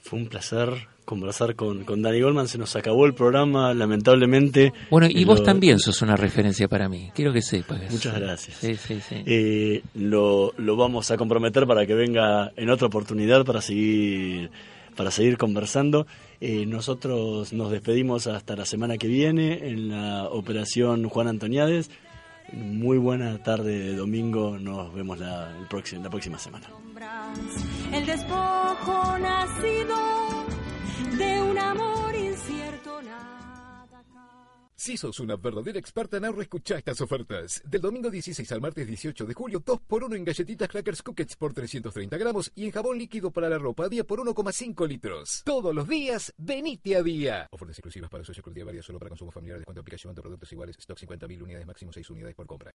[0.02, 2.50] Fue un placer conversar con, con Dani Goldman.
[2.50, 4.74] Se nos acabó el programa, lamentablemente.
[4.92, 7.12] Bueno, y vos también sos una referencia para mí.
[7.16, 7.90] Quiero que sepas.
[7.90, 8.58] Muchas gracias.
[8.58, 9.16] Sí, sí, sí.
[9.26, 14.52] Eh, lo, lo vamos a comprometer para que venga en otra oportunidad para seguir,
[14.98, 16.06] para seguir conversando.
[16.42, 21.90] Eh, nosotros nos despedimos hasta la semana que viene en la operación Juan Antoniades.
[22.52, 24.58] Muy buena tarde de domingo.
[24.60, 26.68] Nos vemos la, el próximo, la próxima semana.
[27.94, 29.96] El despojo nacido
[31.16, 33.02] de un amor incierto.
[33.02, 33.88] Nada
[34.76, 37.62] Si sos una verdadera experta en ahorro, escucha estas ofertas.
[37.66, 41.36] Del domingo 16 al martes 18 de julio, 2 por 1 en galletitas Crackers Cookets
[41.36, 45.42] por 330 gramos y en jabón líquido para la ropa a día por 1,5 litros.
[45.44, 47.48] Todos los días, venite a día.
[47.52, 49.60] Ofertas exclusivas para socios con día varía solo para consumo familiar.
[49.60, 50.78] Descuento aplicación de productos iguales.
[50.80, 52.66] Stock 50.000 unidades máximo 6 unidades por compra.